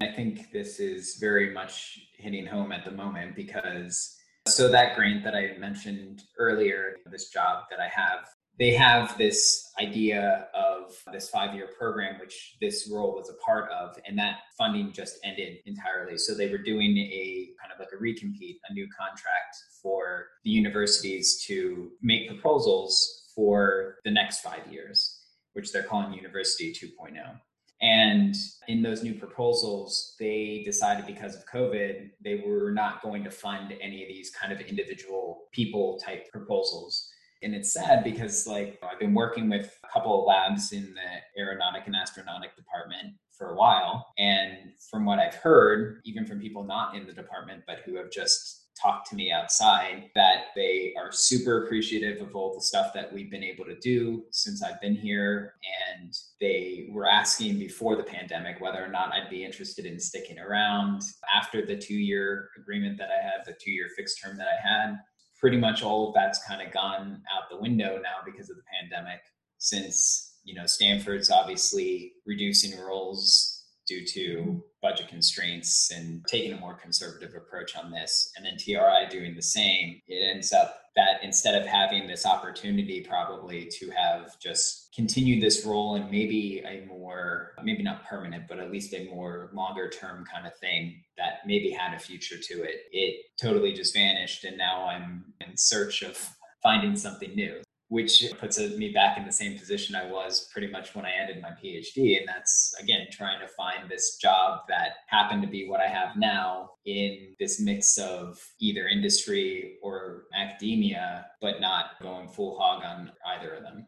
I 0.00 0.12
think 0.12 0.52
this 0.52 0.78
is 0.78 1.16
very 1.16 1.52
much 1.52 1.98
hitting 2.18 2.46
home 2.46 2.70
at 2.70 2.84
the 2.84 2.90
moment 2.90 3.34
because 3.34 4.16
so 4.46 4.68
that 4.68 4.94
grant 4.94 5.24
that 5.24 5.34
I 5.34 5.56
mentioned 5.58 6.22
earlier, 6.38 6.96
this 7.10 7.30
job 7.30 7.64
that 7.70 7.80
I 7.80 7.88
have, 7.88 8.28
they 8.58 8.72
have 8.72 9.16
this 9.18 9.72
idea 9.80 10.48
of 10.54 10.94
this 11.12 11.28
five 11.28 11.54
year 11.54 11.68
program, 11.78 12.18
which 12.18 12.56
this 12.60 12.88
role 12.90 13.14
was 13.14 13.28
a 13.28 13.44
part 13.44 13.70
of, 13.70 13.96
and 14.06 14.18
that 14.18 14.36
funding 14.56 14.92
just 14.92 15.18
ended 15.24 15.58
entirely. 15.66 16.16
So 16.16 16.34
they 16.34 16.50
were 16.50 16.58
doing 16.58 16.96
a 16.96 17.50
kind 17.60 17.72
of 17.72 17.78
like 17.78 17.88
a 17.92 18.02
recompete, 18.02 18.56
a 18.68 18.72
new 18.72 18.88
contract 18.98 19.56
for 19.82 20.28
the 20.44 20.50
universities 20.50 21.44
to 21.46 21.90
make 22.02 22.28
proposals 22.28 23.24
for 23.34 23.96
the 24.04 24.10
next 24.10 24.40
five 24.40 24.66
years, 24.70 25.20
which 25.52 25.72
they're 25.72 25.82
calling 25.82 26.14
University 26.14 26.72
2.0. 26.72 27.38
And 27.82 28.34
in 28.68 28.82
those 28.82 29.02
new 29.02 29.12
proposals, 29.12 30.14
they 30.18 30.62
decided 30.64 31.06
because 31.06 31.34
of 31.34 31.44
COVID, 31.46 32.10
they 32.24 32.42
were 32.46 32.70
not 32.70 33.02
going 33.02 33.22
to 33.24 33.30
fund 33.30 33.74
any 33.82 34.02
of 34.02 34.08
these 34.08 34.30
kind 34.30 34.50
of 34.50 34.60
individual 34.60 35.42
people 35.52 35.98
type 35.98 36.30
proposals. 36.32 37.10
And 37.42 37.54
it's 37.54 37.72
sad 37.72 38.04
because, 38.04 38.46
like, 38.46 38.78
I've 38.82 38.98
been 38.98 39.14
working 39.14 39.48
with 39.48 39.78
a 39.84 39.92
couple 39.92 40.20
of 40.20 40.26
labs 40.26 40.72
in 40.72 40.94
the 40.94 41.40
aeronautic 41.40 41.86
and 41.86 41.94
astronautic 41.94 42.54
department 42.56 43.14
for 43.36 43.50
a 43.50 43.56
while. 43.56 44.06
And 44.18 44.72
from 44.90 45.04
what 45.04 45.18
I've 45.18 45.34
heard, 45.34 46.00
even 46.04 46.26
from 46.26 46.40
people 46.40 46.64
not 46.64 46.96
in 46.96 47.06
the 47.06 47.12
department, 47.12 47.64
but 47.66 47.80
who 47.84 47.96
have 47.96 48.10
just 48.10 48.66
talk 48.80 49.08
to 49.08 49.16
me 49.16 49.32
outside 49.32 50.10
that 50.14 50.46
they 50.54 50.92
are 50.98 51.10
super 51.10 51.64
appreciative 51.64 52.20
of 52.20 52.36
all 52.36 52.54
the 52.54 52.60
stuff 52.60 52.92
that 52.92 53.12
we've 53.12 53.30
been 53.30 53.42
able 53.42 53.64
to 53.64 53.78
do 53.78 54.24
since 54.30 54.62
I've 54.62 54.80
been 54.80 54.94
here. 54.94 55.54
And 55.90 56.14
they 56.40 56.88
were 56.90 57.08
asking 57.08 57.58
before 57.58 57.96
the 57.96 58.02
pandemic 58.02 58.60
whether 58.60 58.84
or 58.84 58.88
not 58.88 59.12
I'd 59.12 59.30
be 59.30 59.44
interested 59.44 59.86
in 59.86 59.98
sticking 59.98 60.38
around 60.38 61.02
after 61.34 61.64
the 61.64 61.76
two 61.76 61.94
year 61.94 62.50
agreement 62.58 62.98
that 62.98 63.08
I 63.08 63.22
had, 63.22 63.46
the 63.46 63.56
two 63.58 63.70
year 63.70 63.88
fixed 63.96 64.20
term 64.22 64.36
that 64.36 64.48
I 64.48 64.68
had. 64.68 64.98
Pretty 65.40 65.56
much 65.56 65.82
all 65.82 66.08
of 66.08 66.14
that's 66.14 66.44
kind 66.46 66.66
of 66.66 66.72
gone 66.72 67.22
out 67.32 67.50
the 67.50 67.60
window 67.60 68.00
now 68.02 68.24
because 68.24 68.50
of 68.50 68.56
the 68.56 68.62
pandemic, 68.80 69.20
since, 69.58 70.34
you 70.44 70.54
know, 70.54 70.66
Stanford's 70.66 71.30
obviously 71.30 72.12
reducing 72.24 72.78
roles 72.80 73.55
due 73.86 74.04
to 74.04 74.62
budget 74.82 75.08
constraints 75.08 75.90
and 75.90 76.24
taking 76.28 76.52
a 76.52 76.60
more 76.60 76.74
conservative 76.74 77.34
approach 77.34 77.76
on 77.76 77.90
this. 77.90 78.30
And 78.36 78.46
then 78.46 78.56
TRI 78.56 79.06
doing 79.10 79.34
the 79.34 79.42
same, 79.42 80.00
it 80.06 80.34
ends 80.34 80.52
up 80.52 80.82
that 80.94 81.22
instead 81.22 81.60
of 81.60 81.66
having 81.66 82.06
this 82.06 82.24
opportunity 82.24 83.02
probably 83.06 83.68
to 83.80 83.90
have 83.90 84.38
just 84.40 84.94
continued 84.94 85.42
this 85.42 85.66
role 85.66 85.96
and 85.96 86.10
maybe 86.10 86.62
a 86.66 86.86
more, 86.86 87.52
maybe 87.62 87.82
not 87.82 88.06
permanent, 88.06 88.44
but 88.48 88.58
at 88.58 88.70
least 88.70 88.94
a 88.94 89.08
more 89.10 89.50
longer 89.52 89.90
term 89.90 90.24
kind 90.32 90.46
of 90.46 90.56
thing 90.56 91.02
that 91.18 91.40
maybe 91.44 91.70
had 91.70 91.94
a 91.94 91.98
future 91.98 92.38
to 92.38 92.62
it, 92.62 92.84
it 92.92 93.26
totally 93.40 93.72
just 93.72 93.94
vanished. 93.94 94.44
And 94.44 94.56
now 94.56 94.86
I'm 94.86 95.34
in 95.40 95.56
search 95.56 96.02
of 96.02 96.16
finding 96.62 96.96
something 96.96 97.34
new 97.34 97.60
which 97.88 98.24
puts 98.40 98.58
me 98.58 98.92
back 98.92 99.16
in 99.16 99.24
the 99.24 99.32
same 99.32 99.56
position 99.56 99.94
I 99.94 100.10
was 100.10 100.48
pretty 100.52 100.66
much 100.66 100.94
when 100.94 101.04
I 101.04 101.12
ended 101.12 101.40
my 101.40 101.50
PhD. 101.50 102.18
And 102.18 102.28
that's, 102.28 102.74
again, 102.80 103.06
trying 103.12 103.40
to 103.40 103.48
find 103.48 103.88
this 103.88 104.16
job 104.16 104.62
that 104.68 104.94
happened 105.06 105.42
to 105.42 105.48
be 105.48 105.68
what 105.68 105.80
I 105.80 105.86
have 105.86 106.16
now 106.16 106.70
in 106.84 107.34
this 107.38 107.60
mix 107.60 107.96
of 107.96 108.44
either 108.60 108.88
industry 108.88 109.76
or 109.82 110.24
academia, 110.34 111.26
but 111.40 111.60
not 111.60 112.00
going 112.02 112.28
full 112.28 112.58
hog 112.58 112.84
on 112.84 113.12
either 113.26 113.54
of 113.54 113.62
them. 113.62 113.86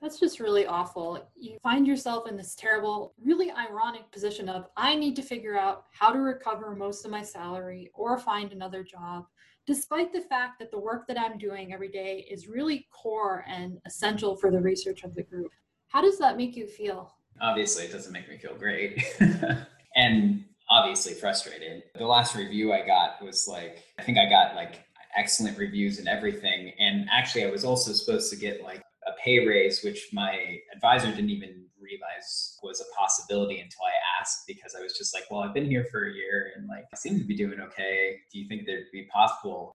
That's 0.00 0.18
just 0.18 0.40
really 0.40 0.64
awful. 0.64 1.28
You 1.36 1.58
find 1.62 1.86
yourself 1.86 2.26
in 2.26 2.36
this 2.36 2.54
terrible, 2.54 3.12
really 3.22 3.50
ironic 3.50 4.10
position 4.12 4.48
of 4.48 4.68
I 4.76 4.94
need 4.94 5.14
to 5.16 5.22
figure 5.22 5.58
out 5.58 5.84
how 5.90 6.10
to 6.10 6.20
recover 6.20 6.74
most 6.74 7.04
of 7.04 7.10
my 7.10 7.22
salary 7.22 7.90
or 7.92 8.18
find 8.18 8.52
another 8.52 8.82
job 8.82 9.26
despite 9.70 10.12
the 10.12 10.20
fact 10.20 10.58
that 10.58 10.72
the 10.72 10.78
work 10.80 11.06
that 11.06 11.16
I'm 11.16 11.38
doing 11.38 11.72
every 11.72 11.86
day 11.86 12.26
is 12.28 12.48
really 12.48 12.88
core 12.90 13.44
and 13.46 13.78
essential 13.86 14.34
for 14.34 14.50
the 14.50 14.58
research 14.58 15.04
of 15.04 15.14
the 15.14 15.22
group. 15.22 15.52
How 15.86 16.02
does 16.02 16.18
that 16.18 16.36
make 16.36 16.56
you 16.56 16.66
feel? 16.66 17.14
Obviously, 17.40 17.84
it 17.84 17.92
doesn't 17.92 18.12
make 18.12 18.28
me 18.28 18.36
feel 18.36 18.56
great. 18.56 19.00
and 19.94 20.44
obviously 20.68 21.14
frustrated. 21.14 21.84
The 21.94 22.04
last 22.04 22.34
review 22.34 22.72
I 22.72 22.84
got 22.84 23.24
was 23.24 23.46
like, 23.46 23.84
I 23.96 24.02
think 24.02 24.18
I 24.18 24.28
got 24.28 24.56
like 24.56 24.80
excellent 25.16 25.56
reviews 25.56 26.00
and 26.00 26.08
everything. 26.08 26.72
And 26.80 27.08
actually, 27.08 27.44
I 27.44 27.50
was 27.50 27.64
also 27.64 27.92
supposed 27.92 28.28
to 28.32 28.36
get 28.36 28.64
like 28.64 28.82
a 29.06 29.12
pay 29.24 29.46
raise, 29.46 29.84
which 29.84 30.08
my 30.12 30.58
advisor 30.74 31.12
didn't 31.12 31.30
even 31.30 31.66
realize 31.90 32.58
was 32.62 32.80
a 32.80 32.96
possibility 32.96 33.60
until 33.60 33.82
I 33.84 34.20
asked 34.20 34.44
because 34.46 34.74
I 34.78 34.82
was 34.82 34.96
just 34.96 35.14
like, 35.14 35.24
well, 35.30 35.40
I've 35.40 35.54
been 35.54 35.70
here 35.70 35.86
for 35.90 36.06
a 36.06 36.12
year 36.12 36.52
and 36.56 36.68
like 36.68 36.84
I 36.92 36.96
seem 36.96 37.18
to 37.18 37.24
be 37.24 37.36
doing 37.36 37.60
okay. 37.60 38.16
Do 38.32 38.38
you 38.38 38.48
think 38.48 38.66
there'd 38.66 38.92
be 38.92 39.08
possible? 39.12 39.72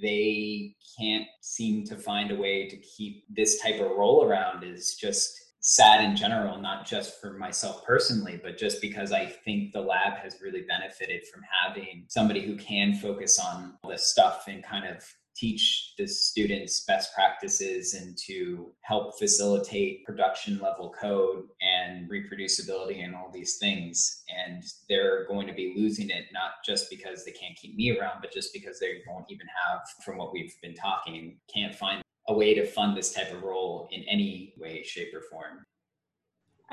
They 0.00 0.74
can't 0.98 1.26
seem 1.40 1.84
to 1.86 1.96
find 1.96 2.30
a 2.30 2.36
way 2.36 2.68
to 2.68 2.76
keep 2.76 3.24
this 3.28 3.60
type 3.60 3.80
of 3.80 3.92
role 3.92 4.24
around 4.24 4.64
is 4.64 4.96
just 4.96 5.40
sad 5.60 6.04
in 6.04 6.14
general, 6.14 6.60
not 6.60 6.86
just 6.86 7.20
for 7.22 7.38
myself 7.38 7.86
personally, 7.86 8.38
but 8.42 8.58
just 8.58 8.82
because 8.82 9.12
I 9.12 9.24
think 9.24 9.72
the 9.72 9.80
lab 9.80 10.18
has 10.18 10.42
really 10.42 10.62
benefited 10.62 11.22
from 11.32 11.42
having 11.62 12.04
somebody 12.08 12.42
who 12.42 12.56
can 12.56 12.94
focus 12.96 13.38
on 13.38 13.74
this 13.88 14.06
stuff 14.08 14.44
and 14.46 14.62
kind 14.62 14.86
of 14.86 15.02
teach 15.36 15.94
the 15.98 16.06
students 16.06 16.84
best 16.84 17.14
practices 17.14 17.94
and 17.94 18.16
to 18.26 18.72
help 18.82 19.18
facilitate 19.18 20.04
production 20.04 20.58
level 20.60 20.94
code 20.98 21.44
and 21.60 22.08
reproducibility 22.10 23.04
and 23.04 23.14
all 23.14 23.30
these 23.32 23.58
things. 23.58 24.22
And 24.28 24.62
they're 24.88 25.26
going 25.26 25.46
to 25.46 25.52
be 25.52 25.74
losing 25.76 26.10
it, 26.10 26.26
not 26.32 26.64
just 26.64 26.88
because 26.90 27.24
they 27.24 27.32
can't 27.32 27.56
keep 27.56 27.74
me 27.76 27.98
around, 27.98 28.20
but 28.20 28.32
just 28.32 28.52
because 28.52 28.78
they 28.78 29.02
won't 29.08 29.26
even 29.28 29.46
have, 29.64 29.80
from 30.04 30.18
what 30.18 30.32
we've 30.32 30.54
been 30.62 30.74
talking, 30.74 31.38
can't 31.52 31.74
find 31.74 32.02
a 32.28 32.34
way 32.34 32.54
to 32.54 32.66
fund 32.66 32.96
this 32.96 33.12
type 33.12 33.32
of 33.32 33.42
role 33.42 33.88
in 33.92 34.02
any 34.04 34.54
way, 34.58 34.82
shape, 34.82 35.12
or 35.14 35.22
form. 35.30 35.64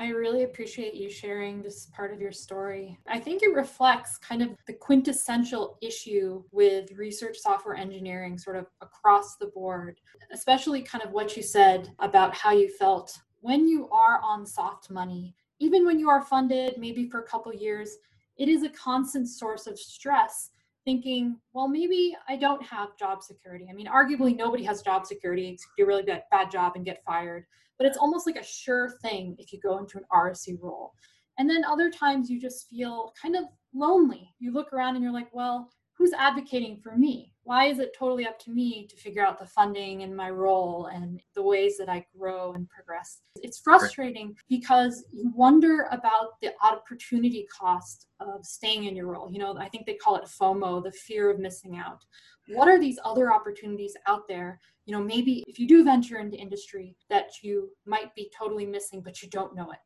I 0.02 0.08
really 0.08 0.42
appreciate 0.42 0.94
you 0.94 1.08
sharing 1.08 1.62
this 1.62 1.86
part 1.94 2.12
of 2.12 2.20
your 2.20 2.32
story. 2.32 2.98
I 3.06 3.20
think 3.20 3.44
it 3.44 3.54
reflects 3.54 4.18
kind 4.18 4.42
of 4.42 4.48
the 4.66 4.72
quintessential 4.72 5.78
issue 5.80 6.42
with 6.50 6.90
research 6.90 7.38
software 7.38 7.76
engineering, 7.76 8.36
sort 8.36 8.56
of 8.56 8.66
across 8.80 9.36
the 9.36 9.46
board, 9.46 10.00
especially 10.32 10.82
kind 10.82 11.04
of 11.04 11.12
what 11.12 11.36
you 11.36 11.42
said 11.44 11.92
about 12.00 12.34
how 12.34 12.50
you 12.50 12.68
felt 12.68 13.16
when 13.42 13.68
you 13.68 13.88
are 13.90 14.20
on 14.24 14.44
soft 14.44 14.90
money, 14.90 15.36
even 15.60 15.86
when 15.86 16.00
you 16.00 16.08
are 16.08 16.22
funded, 16.22 16.78
maybe 16.78 17.08
for 17.08 17.20
a 17.20 17.28
couple 17.28 17.54
years, 17.54 17.98
it 18.38 18.48
is 18.48 18.64
a 18.64 18.70
constant 18.70 19.28
source 19.28 19.68
of 19.68 19.78
stress 19.78 20.50
thinking, 20.84 21.38
well, 21.52 21.68
maybe 21.68 22.16
I 22.28 22.34
don't 22.34 22.64
have 22.64 22.96
job 22.96 23.22
security. 23.22 23.68
I 23.70 23.72
mean, 23.72 23.86
arguably, 23.86 24.36
nobody 24.36 24.64
has 24.64 24.82
job 24.82 25.06
security. 25.06 25.56
Do 25.78 25.84
a 25.84 25.86
really 25.86 26.02
bad, 26.02 26.24
bad 26.32 26.50
job 26.50 26.72
and 26.74 26.84
get 26.84 27.04
fired. 27.04 27.46
But 27.82 27.88
it's 27.88 27.98
almost 27.98 28.28
like 28.28 28.36
a 28.36 28.44
sure 28.44 28.90
thing 29.02 29.34
if 29.40 29.52
you 29.52 29.58
go 29.58 29.78
into 29.78 29.98
an 29.98 30.04
RSE 30.12 30.56
role. 30.62 30.92
And 31.40 31.50
then 31.50 31.64
other 31.64 31.90
times 31.90 32.30
you 32.30 32.40
just 32.40 32.68
feel 32.70 33.12
kind 33.20 33.34
of 33.34 33.42
lonely. 33.74 34.32
You 34.38 34.52
look 34.52 34.72
around 34.72 34.94
and 34.94 35.02
you're 35.02 35.12
like, 35.12 35.34
well, 35.34 35.68
who's 36.02 36.12
advocating 36.14 36.76
for 36.76 36.96
me? 36.96 37.32
Why 37.44 37.66
is 37.66 37.78
it 37.78 37.94
totally 37.96 38.26
up 38.26 38.36
to 38.40 38.50
me 38.50 38.88
to 38.88 38.96
figure 38.96 39.24
out 39.24 39.38
the 39.38 39.46
funding 39.46 40.02
and 40.02 40.16
my 40.16 40.30
role 40.30 40.86
and 40.86 41.22
the 41.36 41.42
ways 41.42 41.76
that 41.78 41.88
I 41.88 42.04
grow 42.18 42.54
and 42.54 42.68
progress? 42.68 43.20
It's 43.36 43.60
frustrating 43.60 44.34
because 44.48 45.04
you 45.12 45.30
wonder 45.36 45.86
about 45.92 46.40
the 46.40 46.54
opportunity 46.60 47.46
cost 47.56 48.08
of 48.18 48.44
staying 48.44 48.84
in 48.84 48.96
your 48.96 49.06
role. 49.06 49.30
You 49.30 49.38
know, 49.38 49.56
I 49.56 49.68
think 49.68 49.86
they 49.86 49.94
call 49.94 50.16
it 50.16 50.24
FOMO, 50.24 50.82
the 50.82 50.90
fear 50.90 51.30
of 51.30 51.38
missing 51.38 51.76
out. 51.76 52.04
What 52.48 52.66
are 52.66 52.80
these 52.80 52.98
other 53.04 53.32
opportunities 53.32 53.96
out 54.08 54.26
there? 54.28 54.60
You 54.86 54.96
know, 54.96 55.04
maybe 55.04 55.44
if 55.46 55.60
you 55.60 55.68
do 55.68 55.84
venture 55.84 56.18
into 56.18 56.36
industry 56.36 56.96
that 57.10 57.30
you 57.42 57.70
might 57.86 58.12
be 58.16 58.28
totally 58.36 58.66
missing, 58.66 59.02
but 59.02 59.22
you 59.22 59.28
don't 59.30 59.54
know 59.54 59.70
it. 59.70 59.78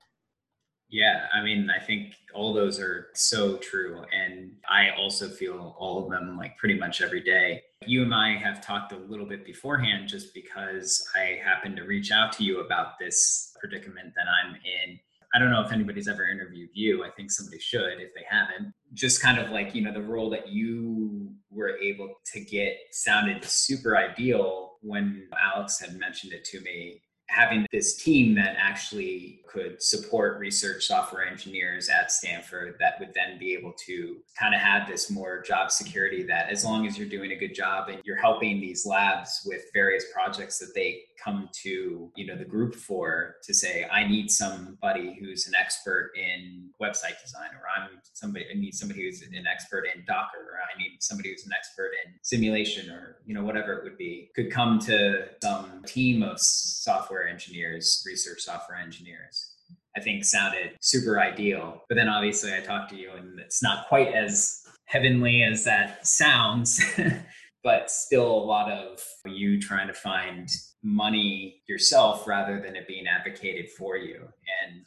Yeah, 0.88 1.26
I 1.34 1.42
mean, 1.42 1.68
I 1.68 1.84
think 1.84 2.14
all 2.32 2.52
those 2.52 2.78
are 2.78 3.08
so 3.14 3.56
true. 3.56 4.04
And 4.12 4.52
I 4.68 4.90
also 4.98 5.28
feel 5.28 5.74
all 5.78 6.04
of 6.04 6.10
them 6.10 6.36
like 6.36 6.56
pretty 6.58 6.78
much 6.78 7.00
every 7.00 7.22
day. 7.22 7.62
You 7.86 8.02
and 8.02 8.14
I 8.14 8.36
have 8.36 8.64
talked 8.64 8.92
a 8.92 8.98
little 8.98 9.26
bit 9.26 9.44
beforehand 9.44 10.08
just 10.08 10.32
because 10.32 11.04
I 11.16 11.40
happened 11.44 11.76
to 11.76 11.84
reach 11.84 12.12
out 12.12 12.32
to 12.34 12.44
you 12.44 12.60
about 12.60 12.98
this 13.00 13.52
predicament 13.58 14.12
that 14.16 14.26
I'm 14.28 14.54
in. 14.54 14.98
I 15.34 15.38
don't 15.38 15.50
know 15.50 15.60
if 15.60 15.72
anybody's 15.72 16.08
ever 16.08 16.28
interviewed 16.28 16.70
you. 16.72 17.04
I 17.04 17.10
think 17.10 17.30
somebody 17.30 17.58
should 17.58 18.00
if 18.00 18.14
they 18.14 18.24
haven't. 18.28 18.72
Just 18.94 19.20
kind 19.20 19.38
of 19.38 19.50
like, 19.50 19.74
you 19.74 19.82
know, 19.82 19.92
the 19.92 20.02
role 20.02 20.30
that 20.30 20.48
you 20.48 21.30
were 21.50 21.76
able 21.78 22.14
to 22.32 22.40
get 22.40 22.76
sounded 22.92 23.44
super 23.44 23.96
ideal 23.96 24.78
when 24.82 25.28
Alex 25.38 25.80
had 25.80 25.98
mentioned 25.98 26.32
it 26.32 26.44
to 26.44 26.60
me 26.60 27.02
having 27.28 27.66
this 27.72 28.02
team 28.02 28.34
that 28.34 28.56
actually 28.58 29.40
could 29.48 29.82
support 29.82 30.38
research 30.38 30.86
software 30.86 31.26
engineers 31.26 31.88
at 31.88 32.10
Stanford 32.10 32.76
that 32.78 32.94
would 33.00 33.12
then 33.14 33.38
be 33.38 33.54
able 33.54 33.72
to 33.86 34.16
kind 34.38 34.54
of 34.54 34.60
have 34.60 34.86
this 34.86 35.10
more 35.10 35.42
job 35.42 35.70
security 35.70 36.22
that 36.24 36.50
as 36.50 36.64
long 36.64 36.86
as 36.86 36.98
you're 36.98 37.08
doing 37.08 37.32
a 37.32 37.36
good 37.36 37.54
job 37.54 37.88
and 37.88 38.00
you're 38.04 38.16
helping 38.16 38.60
these 38.60 38.84
labs 38.86 39.42
with 39.46 39.62
various 39.72 40.04
projects 40.12 40.58
that 40.58 40.74
they 40.74 41.00
come 41.22 41.48
to 41.52 42.10
you 42.14 42.26
know 42.26 42.36
the 42.36 42.44
group 42.44 42.74
for 42.74 43.36
to 43.42 43.54
say 43.54 43.86
i 43.90 44.06
need 44.06 44.30
somebody 44.30 45.16
who's 45.18 45.46
an 45.46 45.54
expert 45.58 46.12
in 46.14 46.68
website 46.80 47.20
design 47.22 47.48
or 47.54 47.62
i'm 47.76 47.88
somebody 48.12 48.44
i 48.50 48.54
need 48.54 48.74
somebody 48.74 49.02
who's 49.02 49.22
an 49.22 49.46
expert 49.46 49.84
in 49.94 50.04
docker 50.06 50.38
or 50.38 50.58
i 50.58 50.78
need 50.78 50.98
somebody 51.00 51.30
who's 51.30 51.46
an 51.46 51.52
expert 51.56 51.90
in 52.04 52.12
simulation 52.22 52.90
or 52.90 53.16
you 53.24 53.34
know 53.34 53.42
whatever 53.42 53.72
it 53.72 53.84
would 53.84 53.96
be 53.96 54.30
could 54.34 54.50
come 54.50 54.78
to 54.78 55.26
some 55.42 55.82
team 55.86 56.22
of 56.22 56.38
software 56.38 57.15
engineers 57.24 58.02
research 58.06 58.40
software 58.40 58.78
engineers 58.78 59.56
I 59.96 60.00
think 60.00 60.24
sounded 60.24 60.76
super 60.80 61.18
ideal. 61.18 61.82
But 61.88 61.94
then 61.94 62.08
obviously 62.08 62.54
I 62.54 62.60
talked 62.60 62.90
to 62.90 62.96
you 62.96 63.12
and 63.12 63.40
it's 63.40 63.62
not 63.62 63.88
quite 63.88 64.08
as 64.08 64.62
heavenly 64.84 65.42
as 65.42 65.64
that 65.64 66.06
sounds. 66.06 66.84
but 67.64 67.90
still 67.90 68.30
a 68.30 68.44
lot 68.44 68.70
of 68.70 69.02
you 69.24 69.60
trying 69.60 69.88
to 69.88 69.92
find 69.92 70.48
money 70.84 71.62
yourself 71.66 72.24
rather 72.28 72.60
than 72.60 72.76
it 72.76 72.86
being 72.86 73.06
advocated 73.08 73.70
for 73.70 73.96
you. 73.96 74.20
And 74.64 74.86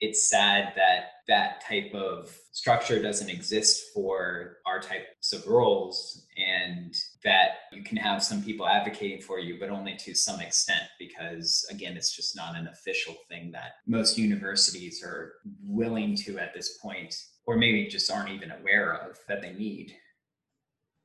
it's 0.00 0.28
sad 0.28 0.74
that 0.76 1.12
that 1.26 1.62
type 1.66 1.94
of 1.94 2.36
structure 2.52 3.00
doesn't 3.00 3.30
exist 3.30 3.86
for 3.94 4.58
our 4.66 4.78
types 4.78 5.32
of 5.32 5.46
roles 5.46 6.26
and 6.36 6.94
that 7.24 7.50
you 7.72 7.82
can 7.82 7.96
have 7.96 8.22
some 8.22 8.42
people 8.42 8.66
advocating 8.66 9.20
for 9.20 9.38
you 9.38 9.58
but 9.58 9.70
only 9.70 9.96
to 9.96 10.14
some 10.14 10.40
extent 10.40 10.82
because 10.98 11.66
again 11.70 11.96
it's 11.96 12.14
just 12.14 12.36
not 12.36 12.56
an 12.56 12.68
official 12.68 13.14
thing 13.28 13.50
that 13.50 13.72
most 13.86 14.18
universities 14.18 15.02
are 15.02 15.34
willing 15.62 16.14
to 16.14 16.38
at 16.38 16.54
this 16.54 16.78
point 16.78 17.14
or 17.46 17.56
maybe 17.56 17.86
just 17.86 18.10
aren't 18.10 18.30
even 18.30 18.50
aware 18.52 18.92
of 18.92 19.18
that 19.28 19.40
they 19.42 19.52
need 19.52 19.94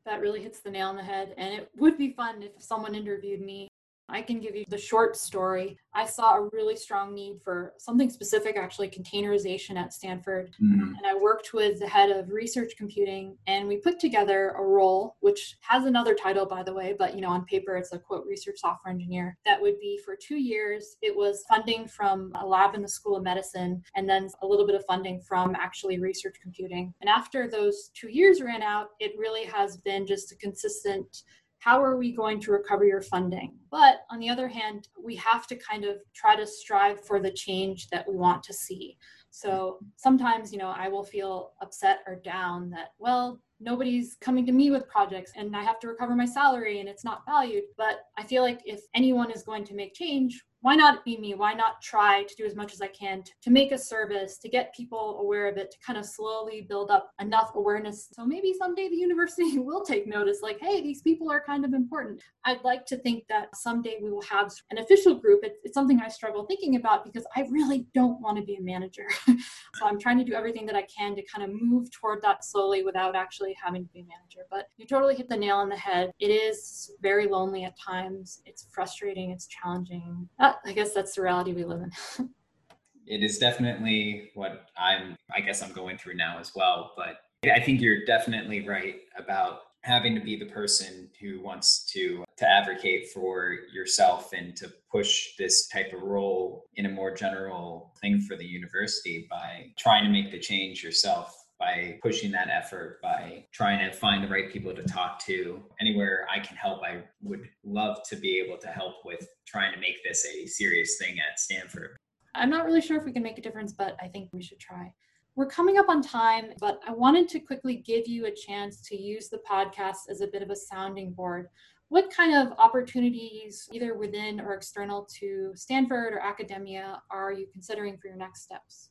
that 0.05 0.21
really 0.21 0.41
hits 0.41 0.59
the 0.59 0.69
nail 0.69 0.89
on 0.89 0.97
the 0.97 1.03
head. 1.03 1.33
And 1.37 1.53
it 1.53 1.69
would 1.77 1.97
be 1.97 2.13
fun 2.13 2.43
if 2.43 2.51
someone 2.59 2.95
interviewed 2.95 3.41
me 3.41 3.69
I 4.09 4.21
can 4.21 4.39
give 4.39 4.55
you 4.55 4.65
the 4.67 4.77
short 4.77 5.15
story. 5.15 5.77
I 5.93 6.05
saw 6.05 6.35
a 6.35 6.49
really 6.51 6.75
strong 6.75 7.13
need 7.13 7.39
for 7.43 7.73
something 7.77 8.09
specific, 8.09 8.57
actually, 8.57 8.89
containerization 8.89 9.77
at 9.77 9.93
Stanford. 9.93 10.55
Mm-hmm. 10.61 10.95
And 10.97 11.05
I 11.05 11.15
worked 11.15 11.53
with 11.53 11.79
the 11.79 11.87
head 11.87 12.09
of 12.09 12.29
research 12.29 12.73
computing, 12.77 13.37
and 13.47 13.67
we 13.67 13.77
put 13.77 13.99
together 13.99 14.55
a 14.57 14.63
role, 14.63 15.15
which 15.21 15.57
has 15.61 15.85
another 15.85 16.15
title, 16.15 16.45
by 16.45 16.63
the 16.63 16.73
way, 16.73 16.95
but 16.97 17.15
you 17.15 17.21
know, 17.21 17.29
on 17.29 17.45
paper, 17.45 17.75
it's 17.75 17.93
a 17.93 17.99
quote 17.99 18.25
research 18.27 18.59
software 18.59 18.93
engineer. 18.93 19.37
That 19.45 19.61
would 19.61 19.79
be 19.79 19.99
for 20.03 20.15
two 20.15 20.37
years. 20.37 20.97
It 21.01 21.15
was 21.15 21.45
funding 21.47 21.87
from 21.87 22.31
a 22.35 22.45
lab 22.45 22.75
in 22.75 22.81
the 22.81 22.87
School 22.89 23.15
of 23.15 23.23
Medicine, 23.23 23.83
and 23.95 24.09
then 24.09 24.29
a 24.41 24.47
little 24.47 24.65
bit 24.65 24.75
of 24.75 24.85
funding 24.85 25.21
from 25.21 25.55
actually 25.55 25.99
research 25.99 26.35
computing. 26.41 26.93
And 27.01 27.09
after 27.09 27.47
those 27.47 27.89
two 27.93 28.09
years 28.09 28.41
ran 28.41 28.61
out, 28.61 28.89
it 28.99 29.13
really 29.17 29.45
has 29.45 29.77
been 29.77 30.05
just 30.05 30.31
a 30.31 30.35
consistent 30.35 31.23
how 31.63 31.81
are 31.81 31.95
we 31.95 32.11
going 32.11 32.41
to 32.41 32.51
recover 32.51 32.83
your 32.83 33.01
funding? 33.01 33.53
But 33.71 34.01
on 34.11 34.19
the 34.19 34.27
other 34.27 34.49
hand, 34.49 34.89
we 35.01 35.15
have 35.15 35.47
to 35.47 35.55
kind 35.55 35.85
of 35.85 35.95
try 36.13 36.35
to 36.35 36.45
strive 36.45 37.05
for 37.05 37.21
the 37.21 37.31
change 37.31 37.87
that 37.87 38.05
we 38.07 38.17
want 38.17 38.43
to 38.43 38.53
see. 38.53 38.97
So 39.29 39.79
sometimes, 39.95 40.51
you 40.51 40.57
know, 40.57 40.73
I 40.75 40.89
will 40.89 41.05
feel 41.05 41.53
upset 41.61 41.99
or 42.05 42.17
down 42.17 42.69
that, 42.71 42.89
well, 42.99 43.39
nobody's 43.61 44.17
coming 44.19 44.45
to 44.45 44.51
me 44.51 44.71
with 44.71 44.89
projects 44.89 45.31
and 45.37 45.55
I 45.55 45.63
have 45.63 45.79
to 45.79 45.87
recover 45.87 46.15
my 46.15 46.25
salary 46.25 46.81
and 46.81 46.89
it's 46.89 47.05
not 47.05 47.25
valued. 47.25 47.63
But 47.77 48.01
I 48.17 48.23
feel 48.23 48.43
like 48.43 48.59
if 48.65 48.81
anyone 48.93 49.31
is 49.31 49.43
going 49.43 49.63
to 49.63 49.73
make 49.73 49.93
change, 49.93 50.43
why 50.63 50.75
not 50.75 51.03
be 51.03 51.17
me? 51.17 51.35
Why 51.35 51.53
not 51.53 51.81
try 51.81 52.23
to 52.23 52.35
do 52.35 52.45
as 52.45 52.55
much 52.55 52.73
as 52.73 52.81
I 52.81 52.87
can 52.87 53.21
to, 53.21 53.31
to, 53.41 53.51
make 53.51 53.73
a 53.73 53.77
service, 53.77 54.37
to 54.37 54.47
get 54.47 54.73
people 54.73 55.19
aware 55.19 55.49
of 55.49 55.57
it, 55.57 55.71
to 55.71 55.77
kind 55.85 55.99
of 55.99 56.05
slowly 56.05 56.61
build 56.61 56.89
up 56.89 57.11
enough 57.19 57.51
awareness. 57.55 58.07
So 58.13 58.25
maybe 58.25 58.55
someday 58.57 58.87
the 58.87 58.95
university 59.07 59.59
will 59.59 59.83
take 59.83 60.07
notice 60.07 60.39
like, 60.41 60.59
hey, 60.61 60.81
these 60.81 61.01
people 61.01 61.29
are 61.29 61.43
kind 61.45 61.65
of 61.65 61.73
important. 61.73 62.21
I'd 62.45 62.63
like 62.63 62.85
to 62.87 62.97
think 62.97 63.25
that 63.27 63.53
someday 63.53 63.97
we 64.01 64.09
will 64.09 64.21
have 64.21 64.53
an 64.71 64.77
official 64.77 65.15
group. 65.15 65.41
It's, 65.43 65.59
it's 65.65 65.73
something 65.73 65.99
I 65.99 66.07
struggle 66.07 66.45
thinking 66.45 66.77
about 66.77 67.03
because 67.03 67.25
I 67.35 67.45
really 67.51 67.85
don't 67.93 68.21
want 68.21 68.37
to 68.37 68.43
be 68.43 68.55
a 68.55 68.61
manager. 68.61 69.07
so 69.27 69.85
I'm 69.85 69.99
trying 69.99 70.17
to 70.19 70.23
do 70.23 70.33
everything 70.33 70.65
that 70.67 70.77
I 70.77 70.83
can 70.83 71.13
to 71.17 71.23
kind 71.23 71.43
of 71.43 71.61
move 71.61 71.91
toward 71.91 72.21
that 72.21 72.45
slowly 72.45 72.83
without 72.83 73.17
actually 73.17 73.53
having 73.61 73.83
to 73.83 73.91
be 73.91 73.99
a 73.99 74.03
manager. 74.03 74.47
But 74.49 74.67
you 74.77 74.85
totally 74.85 75.15
hit 75.15 75.27
the 75.27 75.35
nail 75.35 75.57
on 75.57 75.67
the 75.67 75.75
head. 75.75 76.11
It 76.19 76.29
is 76.29 76.91
very 77.01 77.27
lonely 77.27 77.65
at 77.65 77.77
times. 77.77 78.41
It's 78.45 78.67
frustrating. 78.71 79.31
It's 79.31 79.47
challenging. 79.47 80.29
Uh, 80.39 80.52
I 80.65 80.73
guess 80.73 80.93
that's 80.93 81.15
the 81.15 81.21
reality 81.21 81.53
we 81.53 81.63
live 81.63 81.81
in. 81.81 82.29
it 83.07 83.23
is 83.23 83.37
definitely 83.37 84.31
what 84.33 84.67
I'm, 84.77 85.15
I 85.35 85.41
guess 85.41 85.61
I'm 85.61 85.73
going 85.73 85.97
through 85.97 86.15
now 86.15 86.39
as 86.39 86.51
well. 86.55 86.93
But 86.95 87.17
I 87.51 87.59
think 87.59 87.81
you're 87.81 88.05
definitely 88.05 88.67
right 88.67 88.95
about 89.17 89.59
having 89.81 90.15
to 90.15 90.21
be 90.21 90.37
the 90.37 90.45
person 90.45 91.09
who 91.19 91.41
wants 91.41 91.85
to 91.91 92.23
to 92.37 92.49
advocate 92.49 93.09
for 93.13 93.57
yourself 93.73 94.31
and 94.33 94.55
to 94.55 94.71
push 94.91 95.35
this 95.37 95.67
type 95.67 95.93
of 95.93 96.01
role 96.01 96.65
in 96.75 96.85
a 96.85 96.89
more 96.89 97.13
general 97.13 97.93
thing 98.01 98.19
for 98.21 98.35
the 98.35 98.45
university 98.45 99.27
by 99.29 99.71
trying 99.77 100.03
to 100.03 100.09
make 100.09 100.31
the 100.31 100.39
change 100.39 100.83
yourself 100.83 101.42
by 101.63 101.97
pushing 102.01 102.31
that 102.31 102.49
effort, 102.49 103.01
by 103.01 103.45
trying 103.53 103.79
to 103.79 103.95
find 103.95 104.23
the 104.23 104.27
right 104.27 104.51
people 104.51 104.73
to 104.73 104.83
talk 104.83 105.23
to. 105.25 105.61
Anywhere 105.79 106.27
I 106.33 106.39
can 106.39 106.57
help, 106.57 106.83
I 106.83 107.03
would 107.21 107.47
love 107.63 107.99
to 108.09 108.17
be 108.17 108.37
able 108.39 108.57
to 108.57 108.67
help 108.67 108.95
with 109.05 109.25
trying 109.47 109.73
to 109.73 109.79
make 109.79 110.03
this 110.03 110.25
a 110.25 110.45
serious 110.45 110.97
thing 110.97 111.15
at 111.19 111.39
Stanford. 111.39 111.95
I'm 112.35 112.49
not 112.49 112.65
really 112.65 112.81
sure 112.81 112.97
if 112.97 113.05
we 113.05 113.13
can 113.13 113.23
make 113.23 113.37
a 113.37 113.41
difference, 113.41 113.71
but 113.71 113.95
I 114.01 114.07
think 114.07 114.29
we 114.33 114.43
should 114.43 114.59
try. 114.59 114.91
We're 115.35 115.47
coming 115.47 115.77
up 115.77 115.87
on 115.87 116.01
time, 116.01 116.51
but 116.59 116.79
I 116.87 116.91
wanted 116.91 117.29
to 117.29 117.39
quickly 117.39 117.77
give 117.77 118.07
you 118.07 118.25
a 118.25 118.31
chance 118.31 118.81
to 118.89 119.01
use 119.01 119.29
the 119.29 119.41
podcast 119.49 120.09
as 120.09 120.21
a 120.21 120.27
bit 120.27 120.43
of 120.43 120.49
a 120.49 120.55
sounding 120.55 121.13
board. 121.13 121.47
What 121.87 122.11
kind 122.11 122.35
of 122.35 122.57
opportunities, 122.59 123.69
either 123.71 123.95
within 123.95 124.41
or 124.41 124.53
external 124.53 125.07
to 125.19 125.53
Stanford 125.55 126.13
or 126.13 126.19
academia, 126.19 127.01
are 127.09 127.31
you 127.31 127.47
considering 127.51 127.97
for 127.97 128.07
your 128.07 128.17
next 128.17 128.41
steps? 128.43 128.89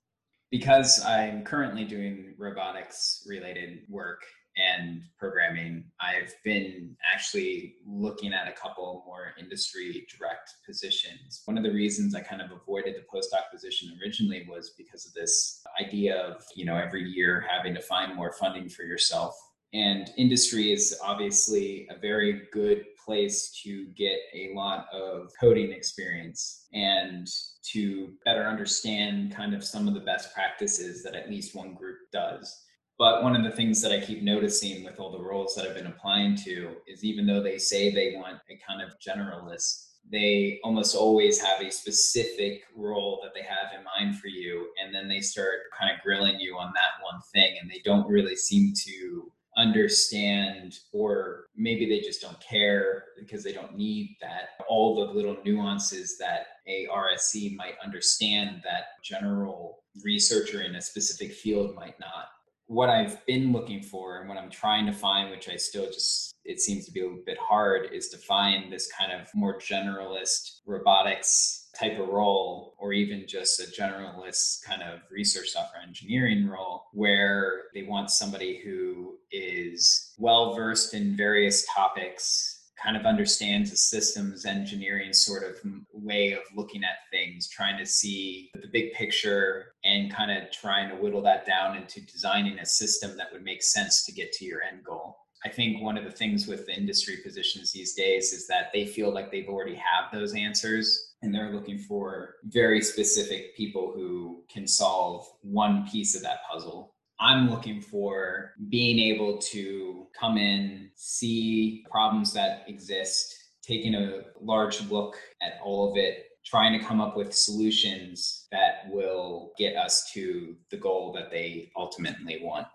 Because 0.52 1.02
I'm 1.02 1.44
currently 1.44 1.84
doing 1.84 2.34
robotics 2.38 3.24
related 3.26 3.80
work 3.88 4.22
and 4.58 5.00
programming. 5.18 5.84
I've 5.98 6.34
been 6.44 6.94
actually 7.10 7.76
looking 7.86 8.34
at 8.34 8.48
a 8.48 8.52
couple 8.52 9.02
more 9.06 9.32
industry 9.40 10.06
direct 10.14 10.52
positions. 10.66 11.40
One 11.46 11.56
of 11.56 11.64
the 11.64 11.72
reasons 11.72 12.14
I 12.14 12.20
kind 12.20 12.42
of 12.42 12.50
avoided 12.50 12.96
the 12.96 13.00
postdoc 13.00 13.50
position 13.50 13.98
originally 14.02 14.46
was 14.46 14.74
because 14.76 15.06
of 15.06 15.14
this 15.14 15.62
idea 15.80 16.20
of, 16.20 16.44
you 16.54 16.66
know, 16.66 16.76
every 16.76 17.02
year 17.02 17.46
having 17.48 17.74
to 17.74 17.80
find 17.80 18.14
more 18.14 18.34
funding 18.34 18.68
for 18.68 18.82
yourself. 18.82 19.34
And 19.72 20.10
industry 20.18 20.72
is 20.72 20.98
obviously 21.02 21.88
a 21.90 21.98
very 21.98 22.42
good 22.52 22.84
place 23.04 23.50
to 23.64 23.86
get 23.96 24.18
a 24.34 24.52
lot 24.54 24.86
of 24.92 25.30
coding 25.40 25.72
experience 25.72 26.66
and 26.72 27.26
to 27.72 28.12
better 28.24 28.44
understand 28.44 29.34
kind 29.34 29.54
of 29.54 29.64
some 29.64 29.88
of 29.88 29.94
the 29.94 30.00
best 30.00 30.34
practices 30.34 31.02
that 31.02 31.14
at 31.14 31.30
least 31.30 31.54
one 31.54 31.74
group 31.74 31.98
does. 32.12 32.64
But 32.98 33.22
one 33.22 33.34
of 33.34 33.42
the 33.42 33.50
things 33.50 33.80
that 33.82 33.92
I 33.92 34.00
keep 34.00 34.22
noticing 34.22 34.84
with 34.84 35.00
all 35.00 35.10
the 35.10 35.22
roles 35.22 35.54
that 35.54 35.66
I've 35.66 35.74
been 35.74 35.86
applying 35.86 36.36
to 36.44 36.76
is 36.86 37.04
even 37.04 37.26
though 37.26 37.42
they 37.42 37.58
say 37.58 37.90
they 37.90 38.14
want 38.16 38.38
a 38.50 38.60
kind 38.66 38.82
of 38.82 38.94
generalist, 39.00 39.88
they 40.10 40.60
almost 40.62 40.94
always 40.94 41.40
have 41.40 41.62
a 41.62 41.70
specific 41.70 42.62
role 42.76 43.20
that 43.22 43.32
they 43.34 43.42
have 43.42 43.72
in 43.76 43.84
mind 43.84 44.18
for 44.18 44.28
you. 44.28 44.68
And 44.82 44.94
then 44.94 45.08
they 45.08 45.20
start 45.20 45.70
kind 45.78 45.90
of 45.90 46.02
grilling 46.02 46.38
you 46.38 46.56
on 46.58 46.72
that 46.74 47.02
one 47.02 47.20
thing. 47.32 47.56
And 47.60 47.70
they 47.70 47.80
don't 47.84 48.08
really 48.08 48.36
seem 48.36 48.72
to 48.84 49.32
understand, 49.56 50.78
or 50.92 51.46
maybe 51.56 51.86
they 51.86 52.00
just 52.00 52.22
don't 52.22 52.40
care 52.40 53.04
because 53.18 53.44
they 53.44 53.52
don't 53.52 53.76
need 53.76 54.16
that, 54.20 54.50
all 54.68 54.94
the 54.94 55.12
little 55.12 55.36
nuances 55.44 56.16
that 56.18 56.46
a 56.66 56.86
RSE 56.92 57.56
might 57.56 57.74
understand 57.84 58.62
that 58.64 59.02
general 59.02 59.82
researcher 60.04 60.62
in 60.62 60.76
a 60.76 60.80
specific 60.80 61.32
field 61.32 61.74
might 61.74 61.98
not. 62.00 62.26
What 62.66 62.88
I've 62.88 63.24
been 63.26 63.52
looking 63.52 63.82
for 63.82 64.20
and 64.20 64.28
what 64.28 64.38
I'm 64.38 64.50
trying 64.50 64.86
to 64.86 64.92
find, 64.92 65.30
which 65.30 65.48
I 65.48 65.56
still 65.56 65.86
just, 65.86 66.34
it 66.44 66.60
seems 66.60 66.86
to 66.86 66.92
be 66.92 67.00
a 67.00 67.04
little 67.04 67.22
bit 67.26 67.38
hard, 67.38 67.90
is 67.92 68.08
to 68.08 68.18
find 68.18 68.72
this 68.72 68.90
kind 68.98 69.12
of 69.12 69.28
more 69.34 69.58
generalist 69.58 70.60
robotics 70.64 71.61
type 71.78 71.98
of 71.98 72.08
role 72.08 72.74
or 72.78 72.92
even 72.92 73.24
just 73.26 73.60
a 73.60 73.64
generalist 73.80 74.62
kind 74.62 74.82
of 74.82 75.00
research 75.10 75.48
software 75.50 75.82
engineering 75.82 76.46
role 76.46 76.84
where 76.92 77.64
they 77.74 77.82
want 77.82 78.10
somebody 78.10 78.60
who 78.62 79.16
is 79.30 80.14
well 80.18 80.54
versed 80.54 80.92
in 80.92 81.16
various 81.16 81.66
topics 81.72 82.62
kind 82.82 82.96
of 82.96 83.06
understands 83.06 83.70
the 83.70 83.76
systems 83.76 84.44
engineering 84.44 85.12
sort 85.12 85.44
of 85.44 85.56
way 85.92 86.32
of 86.32 86.40
looking 86.54 86.82
at 86.82 87.08
things, 87.10 87.48
trying 87.48 87.78
to 87.78 87.86
see 87.86 88.50
the 88.60 88.68
big 88.72 88.92
picture 88.92 89.74
and 89.84 90.12
kind 90.12 90.30
of 90.30 90.50
trying 90.50 90.88
to 90.88 90.96
whittle 90.96 91.22
that 91.22 91.46
down 91.46 91.76
into 91.76 92.00
designing 92.06 92.58
a 92.58 92.66
system 92.66 93.16
that 93.16 93.28
would 93.32 93.44
make 93.44 93.62
sense 93.62 94.04
to 94.04 94.12
get 94.12 94.32
to 94.32 94.44
your 94.44 94.62
end 94.62 94.82
goal. 94.82 95.16
I 95.44 95.48
think 95.48 95.80
one 95.80 95.96
of 95.96 96.04
the 96.04 96.10
things 96.10 96.46
with 96.46 96.66
the 96.66 96.72
industry 96.72 97.18
positions 97.24 97.72
these 97.72 97.94
days 97.94 98.32
is 98.32 98.46
that 98.48 98.70
they 98.72 98.86
feel 98.86 99.12
like 99.12 99.30
they've 99.30 99.48
already 99.48 99.74
have 99.74 100.12
those 100.12 100.34
answers 100.34 101.11
and 101.22 101.34
they're 101.34 101.52
looking 101.52 101.78
for 101.78 102.36
very 102.44 102.82
specific 102.82 103.56
people 103.56 103.92
who 103.94 104.42
can 104.52 104.66
solve 104.66 105.26
one 105.42 105.86
piece 105.88 106.14
of 106.16 106.22
that 106.22 106.40
puzzle. 106.50 106.94
I'm 107.20 107.48
looking 107.48 107.80
for 107.80 108.54
being 108.68 108.98
able 108.98 109.38
to 109.38 110.08
come 110.18 110.36
in, 110.36 110.90
see 110.96 111.84
problems 111.88 112.32
that 112.32 112.64
exist, 112.66 113.36
taking 113.62 113.94
a 113.94 114.22
large 114.40 114.82
look 114.90 115.16
at 115.40 115.60
all 115.64 115.90
of 115.90 115.96
it, 115.96 116.26
trying 116.44 116.76
to 116.76 116.84
come 116.84 117.00
up 117.00 117.16
with 117.16 117.32
solutions 117.32 118.48
that 118.50 118.90
will 118.90 119.52
get 119.56 119.76
us 119.76 120.10
to 120.12 120.56
the 120.70 120.76
goal 120.76 121.12
that 121.12 121.30
they 121.30 121.70
ultimately 121.76 122.40
want. 122.42 122.66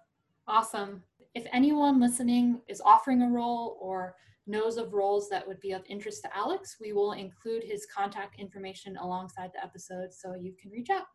Awesome. 0.48 1.04
If 1.36 1.46
anyone 1.52 2.00
listening 2.00 2.62
is 2.70 2.82
offering 2.84 3.22
a 3.22 3.28
role 3.28 3.78
or 3.82 4.16
knows 4.48 4.78
of 4.78 4.94
roles 4.94 5.30
that 5.30 5.48
would 5.48 5.60
be 5.60 5.72
of 5.72 5.84
interest 5.88 6.22
to 6.24 6.36
Alex, 6.36 6.78
we 6.80 6.94
will 6.94 7.14
include 7.14 7.64
his 7.64 7.86
contact 7.86 8.40
information 8.40 8.98
alongside 8.98 9.52
the 9.54 9.64
episode 9.64 10.14
so 10.14 10.36
you 10.36 10.54
can 10.60 10.72
reach 10.72 10.90
out. 10.90 11.06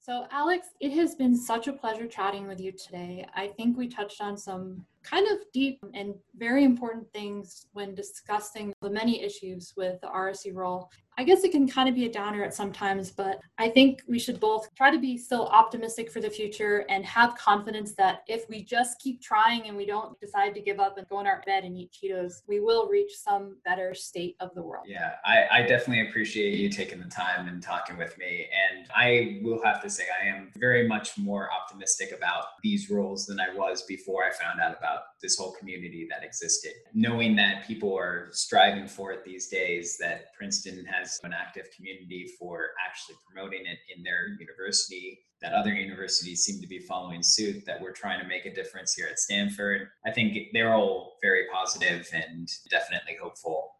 So, 0.00 0.26
Alex, 0.30 0.68
it 0.80 0.92
has 0.92 1.14
been 1.16 1.36
such 1.36 1.66
a 1.66 1.72
pleasure 1.72 2.06
chatting 2.06 2.46
with 2.46 2.60
you 2.60 2.72
today. 2.72 3.26
I 3.34 3.48
think 3.48 3.76
we 3.76 3.88
touched 3.88 4.22
on 4.22 4.38
some 4.38 4.86
kind 5.02 5.26
of 5.28 5.38
deep 5.52 5.84
and 5.92 6.14
very 6.36 6.64
important 6.64 7.12
things 7.12 7.66
when 7.72 7.94
discussing 7.94 8.72
the 8.80 8.90
many 8.90 9.22
issues 9.22 9.74
with 9.76 10.00
the 10.00 10.06
RSE 10.06 10.54
role. 10.54 10.88
I 11.18 11.24
guess 11.24 11.42
it 11.42 11.50
can 11.50 11.66
kind 11.66 11.88
of 11.88 11.96
be 11.96 12.06
a 12.06 12.12
downer 12.12 12.44
at 12.44 12.54
sometimes, 12.54 13.10
but 13.10 13.40
I 13.58 13.70
think 13.70 14.02
we 14.06 14.20
should 14.20 14.38
both 14.38 14.72
try 14.76 14.92
to 14.92 15.00
be 15.00 15.18
still 15.18 15.46
optimistic 15.46 16.12
for 16.12 16.20
the 16.20 16.30
future 16.30 16.86
and 16.88 17.04
have 17.04 17.34
confidence 17.34 17.96
that 17.96 18.22
if 18.28 18.48
we 18.48 18.62
just 18.62 19.00
keep 19.00 19.20
trying 19.20 19.66
and 19.66 19.76
we 19.76 19.84
don't 19.84 20.18
decide 20.20 20.54
to 20.54 20.60
give 20.60 20.78
up 20.78 20.96
and 20.96 21.08
go 21.08 21.18
in 21.18 21.26
our 21.26 21.42
bed 21.44 21.64
and 21.64 21.76
eat 21.76 21.90
Cheetos, 21.90 22.42
we 22.46 22.60
will 22.60 22.86
reach 22.86 23.10
some 23.16 23.56
better 23.64 23.94
state 23.94 24.36
of 24.38 24.54
the 24.54 24.62
world. 24.62 24.84
Yeah, 24.86 25.14
I, 25.24 25.46
I 25.50 25.62
definitely 25.62 26.08
appreciate 26.08 26.56
you 26.56 26.68
taking 26.68 27.00
the 27.00 27.08
time 27.08 27.48
and 27.48 27.60
talking 27.60 27.96
with 27.96 28.16
me. 28.16 28.46
And 28.70 28.86
I 28.94 29.40
will 29.42 29.60
have 29.64 29.82
to 29.82 29.90
say, 29.90 30.04
I 30.22 30.28
am 30.28 30.52
very 30.56 30.86
much 30.86 31.18
more 31.18 31.50
optimistic 31.52 32.12
about 32.16 32.44
these 32.62 32.90
roles 32.90 33.26
than 33.26 33.40
I 33.40 33.52
was 33.52 33.82
before 33.82 34.22
I 34.22 34.30
found 34.30 34.60
out 34.60 34.78
about 34.78 35.00
this 35.20 35.36
whole 35.36 35.50
community 35.58 36.06
that 36.10 36.22
existed. 36.22 36.74
Knowing 36.94 37.34
that 37.34 37.66
people 37.66 37.98
are 37.98 38.28
striving 38.30 38.86
for 38.86 39.10
it 39.10 39.24
these 39.24 39.48
days, 39.48 39.96
that 39.98 40.32
Princeton 40.34 40.84
has 40.84 41.07
an 41.22 41.32
active 41.32 41.68
community 41.74 42.28
for 42.38 42.70
actually 42.84 43.16
promoting 43.26 43.66
it 43.66 43.78
in 43.94 44.02
their 44.02 44.28
university, 44.38 45.20
that 45.40 45.52
other 45.52 45.72
universities 45.72 46.42
seem 46.42 46.60
to 46.60 46.66
be 46.66 46.78
following 46.78 47.22
suit, 47.22 47.64
that 47.66 47.80
we're 47.80 47.92
trying 47.92 48.20
to 48.20 48.26
make 48.26 48.44
a 48.46 48.54
difference 48.54 48.94
here 48.94 49.06
at 49.10 49.18
Stanford. 49.18 49.88
I 50.04 50.10
think 50.10 50.36
they're 50.52 50.74
all 50.74 51.16
very 51.22 51.46
positive 51.52 52.08
and 52.12 52.48
definitely 52.70 53.16
hopeful. 53.20 53.70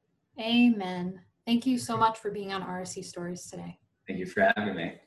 Amen. 0.40 1.20
Thank 1.46 1.66
you 1.66 1.78
so 1.78 1.96
much 1.96 2.18
for 2.18 2.30
being 2.30 2.52
on 2.52 2.62
RSE 2.62 3.04
Stories 3.04 3.46
today. 3.50 3.78
Thank 4.06 4.20
you 4.20 4.26
for 4.26 4.52
having 4.56 4.76
me. 4.76 5.00